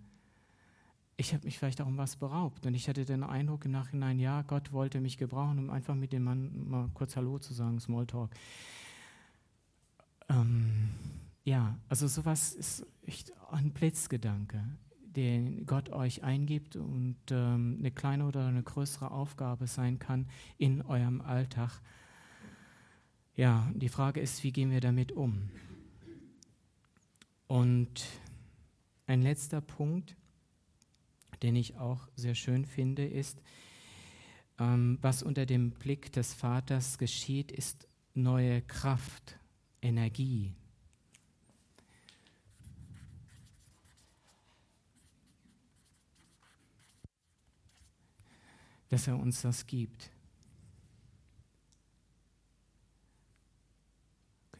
Ich 1.17 1.33
habe 1.33 1.45
mich 1.45 1.57
vielleicht 1.57 1.81
auch 1.81 1.87
um 1.87 1.97
was 1.97 2.17
beraubt. 2.17 2.65
Und 2.65 2.73
ich 2.73 2.89
hatte 2.89 3.05
den 3.05 3.23
Eindruck 3.23 3.65
im 3.65 3.71
Nachhinein, 3.71 4.19
ja, 4.19 4.41
Gott 4.41 4.71
wollte 4.71 4.99
mich 4.99 5.17
gebrauchen, 5.17 5.59
um 5.59 5.69
einfach 5.69 5.95
mit 5.95 6.11
dem 6.11 6.23
Mann 6.23 6.69
mal 6.69 6.89
kurz 6.93 7.15
Hallo 7.15 7.39
zu 7.39 7.53
sagen, 7.53 7.79
Smalltalk. 7.79 8.31
Ähm, 10.29 10.89
ja, 11.43 11.77
also 11.87 12.07
sowas 12.07 12.53
ist 12.53 12.85
echt 13.05 13.31
ein 13.51 13.71
Blitzgedanke 13.71 14.63
den 15.15 15.65
Gott 15.65 15.89
euch 15.89 16.23
eingibt 16.23 16.75
und 16.75 17.17
ähm, 17.31 17.77
eine 17.79 17.91
kleine 17.91 18.25
oder 18.25 18.47
eine 18.47 18.63
größere 18.63 19.11
Aufgabe 19.11 19.67
sein 19.67 19.99
kann 19.99 20.27
in 20.57 20.81
eurem 20.81 21.21
Alltag. 21.21 21.81
Ja, 23.35 23.69
die 23.73 23.89
Frage 23.89 24.19
ist, 24.19 24.43
wie 24.43 24.51
gehen 24.51 24.71
wir 24.71 24.81
damit 24.81 25.11
um? 25.11 25.49
Und 27.47 28.05
ein 29.07 29.21
letzter 29.21 29.61
Punkt, 29.61 30.15
den 31.43 31.55
ich 31.55 31.77
auch 31.77 32.07
sehr 32.15 32.35
schön 32.35 32.65
finde, 32.65 33.05
ist, 33.05 33.41
ähm, 34.59 34.97
was 35.01 35.23
unter 35.23 35.45
dem 35.45 35.71
Blick 35.71 36.11
des 36.13 36.33
Vaters 36.33 36.97
geschieht, 36.97 37.51
ist 37.51 37.87
neue 38.13 38.61
Kraft, 38.61 39.37
Energie, 39.81 40.53
dass 48.89 49.07
er 49.07 49.19
uns 49.19 49.41
das 49.41 49.67
gibt. 49.67 50.14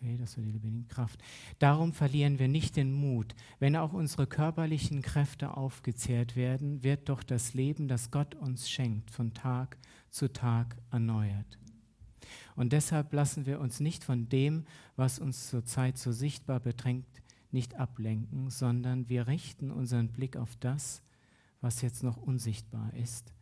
Okay, 0.05 0.17
das 0.17 0.37
war 0.37 0.43
die 0.43 0.51
lebendige 0.51 0.87
Kraft. 0.87 1.19
Darum 1.57 1.91
verlieren 1.91 2.37
wir 2.37 2.47
nicht 2.47 2.75
den 2.75 2.91
Mut. 2.91 3.33
Wenn 3.57 3.75
auch 3.75 3.91
unsere 3.91 4.27
körperlichen 4.27 5.01
Kräfte 5.01 5.57
aufgezehrt 5.57 6.35
werden, 6.35 6.83
wird 6.83 7.09
doch 7.09 7.23
das 7.23 7.55
Leben, 7.55 7.87
das 7.87 8.11
Gott 8.11 8.35
uns 8.35 8.69
schenkt, 8.69 9.09
von 9.09 9.33
Tag 9.33 9.77
zu 10.11 10.31
Tag 10.31 10.77
erneuert. 10.91 11.57
Und 12.55 12.71
deshalb 12.71 13.13
lassen 13.13 13.47
wir 13.47 13.59
uns 13.59 13.79
nicht 13.79 14.03
von 14.03 14.29
dem, 14.29 14.65
was 14.95 15.17
uns 15.17 15.49
zurzeit 15.49 15.97
so 15.97 16.11
sichtbar 16.11 16.59
bedrängt, 16.59 17.23
nicht 17.51 17.75
ablenken, 17.75 18.51
sondern 18.51 19.09
wir 19.09 19.25
richten 19.25 19.71
unseren 19.71 20.09
Blick 20.09 20.37
auf 20.37 20.55
das, 20.57 21.01
was 21.61 21.81
jetzt 21.81 22.03
noch 22.03 22.17
unsichtbar 22.17 22.93
ist 22.93 23.35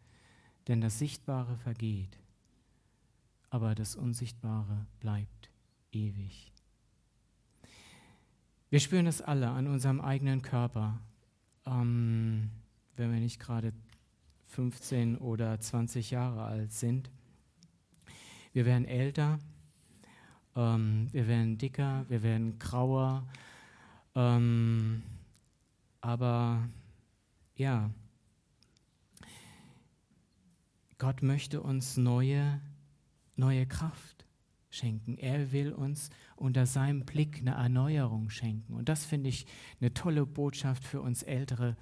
denn 0.68 0.82
das 0.82 1.00
Sichtbare 1.00 1.58
vergeht, 1.58 2.18
aber 3.50 3.76
das 3.76 3.96
Unsichtbare 3.96 4.88
bleibt 5.00 5.50
ewig. 5.92 6.53
Wir 8.74 8.80
spüren 8.80 9.06
es 9.06 9.22
alle 9.22 9.52
an 9.52 9.68
unserem 9.68 10.02
eigenen 10.02 10.42
Körper, 10.42 11.00
ähm, 11.64 12.50
wenn 12.96 13.14
wir 13.14 13.20
nicht 13.20 13.40
gerade 13.40 13.72
15 14.48 15.16
oder 15.20 15.60
20 15.60 16.10
Jahre 16.10 16.46
alt 16.46 16.72
sind. 16.72 17.12
Wir 18.52 18.66
werden 18.66 18.86
älter, 18.86 19.38
ähm, 20.56 21.08
wir 21.12 21.28
werden 21.28 21.60
dicker, 21.60 22.06
wir 22.10 22.24
werden 22.24 22.58
grauer, 22.58 23.28
ähm, 24.16 25.04
aber 26.02 26.68
ja, 27.56 27.92
Gott 30.98 31.22
möchte 31.22 31.62
uns 31.62 31.96
neue, 31.96 32.60
neue 33.36 33.68
Kraft 33.68 34.26
schenken. 34.72 35.20
Er 35.20 35.52
will 35.52 35.74
uns 35.74 36.10
unter 36.44 36.66
seinem 36.66 37.06
Blick 37.06 37.40
eine 37.40 37.52
Erneuerung 37.52 38.30
schenken. 38.30 38.74
Und 38.74 38.90
das 38.90 39.06
finde 39.06 39.30
ich 39.30 39.46
eine 39.80 39.94
tolle 39.94 40.26
Botschaft 40.26 40.84
für 40.84 41.02
uns 41.02 41.24
ältere 41.24 41.78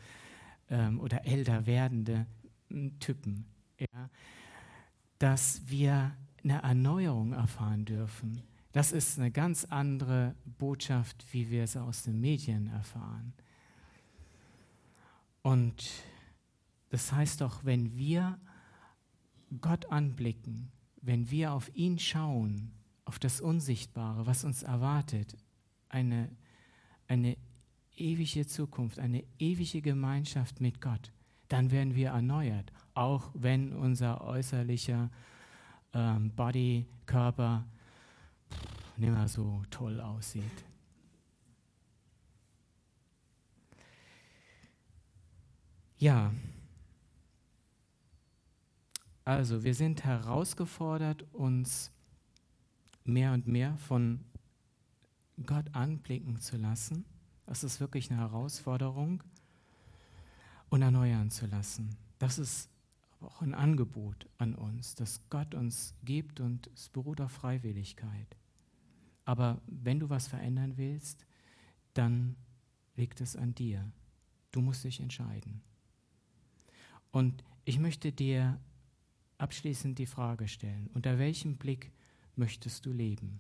ähm, 0.70 1.00
oder 1.00 1.26
älter 1.26 1.66
werdende 1.66 2.28
hm, 2.70 3.00
Typen. 3.00 3.46
Ja? 3.80 4.10
Dass 5.18 5.64
wir 5.66 6.16
eine 6.44 6.62
Erneuerung 6.62 7.34
erfahren 7.34 7.86
dürfen. 7.86 8.44
Das 8.72 8.92
ist 8.92 9.18
eine 9.18 9.32
ganz 9.32 9.66
andere 9.66 10.36
Botschaft, 10.46 11.26
wie 11.32 11.50
wir 11.50 11.64
es 11.64 11.76
aus 11.76 12.04
den 12.04 12.22
Medien 12.22 12.68
erfahren. 12.68 13.34
Und 15.42 15.90
das 16.90 17.12
heißt 17.12 17.42
doch, 17.42 17.66
wenn 17.66 17.98
wir 17.98 18.40
Gott 19.60 19.88
anblicken, 19.88 20.72
wenn 21.02 21.32
wir 21.32 21.52
auf 21.52 21.76
ihn 21.76 21.98
schauen, 21.98 22.72
auf 23.12 23.20
das 23.20 23.42
Unsichtbare, 23.42 24.26
was 24.26 24.46
uns 24.46 24.64
erwartet, 24.64 25.36
eine, 25.90 26.30
eine 27.10 27.36
ewige 27.98 28.48
Zukunft, 28.48 29.00
eine 29.00 29.26
ewige 29.38 29.82
Gemeinschaft 29.82 30.62
mit 30.62 30.80
Gott, 30.80 31.12
dann 31.50 31.72
werden 31.72 31.94
wir 31.94 32.12
erneuert, 32.12 32.72
auch 32.94 33.30
wenn 33.34 33.74
unser 33.74 34.22
äußerlicher 34.22 35.10
ähm, 35.94 36.32
Body, 36.38 36.86
Körper 37.06 37.66
nicht 38.96 39.12
mehr 39.12 39.28
so 39.28 39.62
toll 39.70 40.00
aussieht. 40.00 40.64
Ja, 45.98 46.32
also, 49.26 49.66
wir 49.66 49.76
sind 49.76 50.06
herausgefordert, 50.06 51.26
uns 51.34 51.92
mehr 53.04 53.34
und 53.34 53.48
mehr 53.48 53.78
von 53.78 54.24
Gott 55.46 55.74
anblicken 55.74 56.40
zu 56.40 56.58
lassen. 56.58 57.06
Das 57.46 57.64
ist 57.64 57.80
wirklich 57.80 58.12
eine 58.12 58.20
Herausforderung. 58.20 59.24
Und 60.70 60.82
erneuern 60.82 61.30
zu 61.30 61.48
lassen. 61.48 61.98
Das 62.18 62.40
ist 62.40 62.70
auch 63.20 63.42
ein 63.42 63.54
Angebot 63.54 64.30
an 64.38 64.56
uns, 64.56 64.96
das 64.96 65.22
Gott 65.30 65.54
uns 65.54 65.94
gibt 66.04 66.40
und 66.40 66.70
es 66.74 66.88
beruht 66.90 67.20
auf 67.20 67.32
Freiwilligkeit. 67.32 68.38
Aber 69.26 69.62
wenn 69.68 70.00
du 70.00 70.10
was 70.10 70.28
verändern 70.28 70.78
willst, 70.78 71.26
dann 71.94 72.36
liegt 72.96 73.22
es 73.22 73.36
an 73.36 73.54
dir. 73.54 73.92
Du 74.52 74.62
musst 74.62 74.84
dich 74.84 75.00
entscheiden. 75.00 75.62
Und 77.12 77.44
ich 77.66 77.80
möchte 77.80 78.12
dir 78.12 78.60
abschließend 79.38 80.00
die 80.00 80.06
Frage 80.06 80.48
stellen, 80.48 80.90
unter 80.94 81.20
welchem 81.20 81.58
Blick 81.58 81.92
möchtest 82.42 82.88
du 82.88 82.92
leben? 82.92 83.40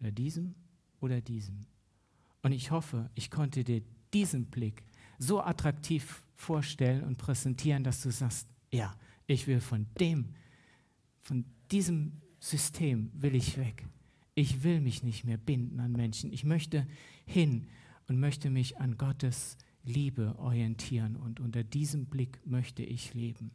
Unter 0.00 0.10
diesem 0.10 0.56
oder 1.00 1.20
diesem? 1.20 1.60
Und 2.42 2.50
ich 2.50 2.72
hoffe, 2.72 3.08
ich 3.14 3.30
konnte 3.30 3.62
dir 3.62 3.80
diesen 4.12 4.46
Blick 4.46 4.82
so 5.18 5.40
attraktiv 5.40 6.24
vorstellen 6.34 7.04
und 7.04 7.16
präsentieren, 7.16 7.84
dass 7.84 8.02
du 8.02 8.10
sagst, 8.10 8.48
ja, 8.72 8.92
ich 9.28 9.46
will 9.46 9.60
von 9.60 9.86
dem, 10.00 10.34
von 11.20 11.44
diesem 11.70 12.20
System 12.40 13.10
will 13.14 13.36
ich 13.36 13.56
weg. 13.56 13.86
Ich 14.34 14.64
will 14.64 14.80
mich 14.80 15.04
nicht 15.04 15.24
mehr 15.24 15.38
binden 15.38 15.78
an 15.78 15.92
Menschen. 15.92 16.32
Ich 16.32 16.42
möchte 16.42 16.88
hin 17.24 17.68
und 18.08 18.18
möchte 18.18 18.50
mich 18.50 18.78
an 18.78 18.98
Gottes 18.98 19.56
Liebe 19.84 20.34
orientieren 20.38 21.14
und 21.14 21.38
unter 21.38 21.62
diesem 21.62 22.06
Blick 22.06 22.44
möchte 22.44 22.82
ich 22.82 23.14
leben. 23.14 23.52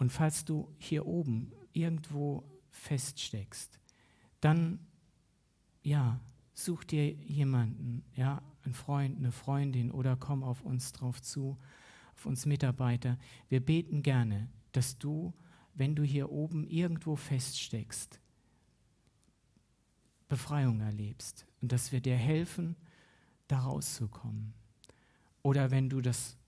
Und 0.00 0.10
falls 0.10 0.46
du 0.46 0.74
hier 0.78 1.06
oben 1.06 1.52
irgendwo 1.74 2.42
feststeckst, 2.70 3.78
dann 4.40 4.80
ja, 5.82 6.18
such 6.54 6.84
dir 6.84 7.12
jemanden, 7.12 8.02
ja, 8.16 8.42
einen 8.64 8.72
Freund, 8.72 9.18
eine 9.18 9.30
Freundin 9.30 9.90
oder 9.90 10.16
komm 10.16 10.42
auf 10.42 10.62
uns 10.62 10.92
drauf 10.92 11.20
zu, 11.20 11.58
auf 12.14 12.24
uns 12.24 12.46
Mitarbeiter. 12.46 13.18
Wir 13.50 13.60
beten 13.60 14.02
gerne, 14.02 14.48
dass 14.72 14.96
du, 14.96 15.34
wenn 15.74 15.94
du 15.94 16.02
hier 16.02 16.32
oben 16.32 16.66
irgendwo 16.66 17.14
feststeckst, 17.14 18.20
Befreiung 20.28 20.80
erlebst 20.80 21.46
und 21.60 21.72
dass 21.72 21.92
wir 21.92 22.00
dir 22.00 22.16
helfen, 22.16 22.74
da 23.48 23.58
rauszukommen. 23.58 24.54
Oder 25.42 25.70
wenn 25.70 25.90
du 25.90 26.00
das 26.00 26.38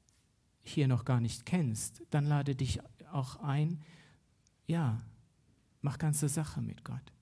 hier 0.72 0.88
noch 0.88 1.04
gar 1.04 1.20
nicht 1.20 1.46
kennst, 1.46 2.02
dann 2.10 2.26
lade 2.26 2.54
dich 2.54 2.80
auch 3.12 3.36
ein, 3.36 3.80
ja, 4.66 5.00
mach 5.80 5.98
ganze 5.98 6.28
Sache 6.28 6.60
mit 6.60 6.84
Gott. 6.84 7.12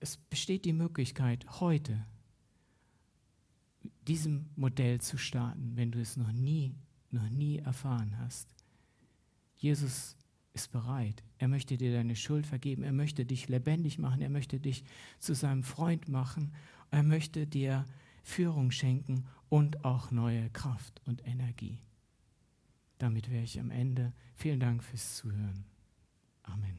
Es 0.00 0.16
besteht 0.16 0.64
die 0.64 0.72
Möglichkeit, 0.72 1.60
heute 1.60 2.04
diesem 4.06 4.46
Modell 4.56 5.00
zu 5.00 5.18
starten, 5.18 5.72
wenn 5.76 5.90
du 5.90 6.00
es 6.00 6.16
noch 6.16 6.32
nie, 6.32 6.74
noch 7.10 7.28
nie 7.28 7.58
erfahren 7.58 8.18
hast. 8.18 8.54
Jesus 9.56 10.16
ist 10.54 10.72
bereit. 10.72 11.22
Er 11.38 11.48
möchte 11.48 11.76
dir 11.76 11.92
deine 11.92 12.16
Schuld 12.16 12.46
vergeben. 12.46 12.82
Er 12.82 12.92
möchte 12.92 13.24
dich 13.24 13.48
lebendig 13.48 13.98
machen. 13.98 14.22
Er 14.22 14.30
möchte 14.30 14.58
dich 14.58 14.84
zu 15.18 15.34
seinem 15.34 15.62
Freund 15.62 16.08
machen. 16.08 16.52
Er 16.90 17.02
möchte 17.02 17.46
dir 17.46 17.84
Führung 18.22 18.70
schenken 18.70 19.26
und 19.48 19.84
auch 19.84 20.10
neue 20.10 20.50
Kraft 20.50 21.00
und 21.06 21.26
Energie. 21.26 21.78
Damit 22.98 23.30
wäre 23.30 23.44
ich 23.44 23.58
am 23.60 23.70
Ende. 23.70 24.12
Vielen 24.34 24.60
Dank 24.60 24.82
fürs 24.82 25.16
Zuhören. 25.16 25.64
Amen. 26.42 26.78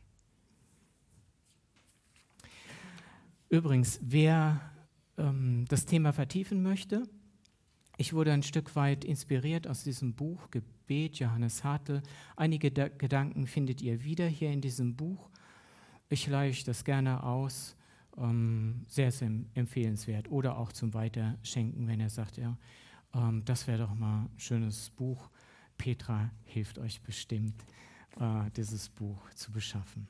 Übrigens, 3.49 3.99
wer 4.03 4.61
ähm, 5.17 5.65
das 5.69 5.85
Thema 5.85 6.13
vertiefen 6.13 6.61
möchte, 6.61 7.03
ich 7.97 8.13
wurde 8.13 8.31
ein 8.31 8.43
Stück 8.43 8.75
weit 8.75 9.03
inspiriert 9.03 9.67
aus 9.67 9.83
diesem 9.83 10.13
Buch 10.13 10.51
Gebet, 10.51 11.19
Johannes 11.19 11.63
Hartl. 11.63 12.01
Einige 12.35 12.71
da 12.71 12.87
Gedanken 12.87 13.45
findet 13.45 13.81
ihr 13.81 14.03
wieder 14.03 14.27
hier 14.27 14.51
in 14.51 14.61
diesem 14.61 14.95
Buch. 14.95 15.29
Ich 16.07 16.31
euch 16.31 16.63
das 16.63 16.85
gerne 16.85 17.23
aus. 17.23 17.75
Ähm, 18.19 18.85
sehr, 18.87 19.11
sehr 19.11 19.31
empfehlenswert. 19.53 20.29
Oder 20.29 20.57
auch 20.57 20.71
zum 20.71 20.93
Weiterschenken, 20.93 21.87
wenn 21.87 21.99
er 21.99 22.09
sagt, 22.09 22.37
ja, 22.37 22.57
ähm, 23.13 23.43
das 23.45 23.67
wäre 23.67 23.79
doch 23.79 23.95
mal 23.95 24.23
ein 24.23 24.39
schönes 24.39 24.89
Buch. 24.91 25.29
Petra 25.77 26.29
hilft 26.43 26.77
euch 26.77 27.01
bestimmt, 27.01 27.55
äh, 28.19 28.49
dieses 28.55 28.89
Buch 28.89 29.29
zu 29.35 29.51
beschaffen. 29.51 30.07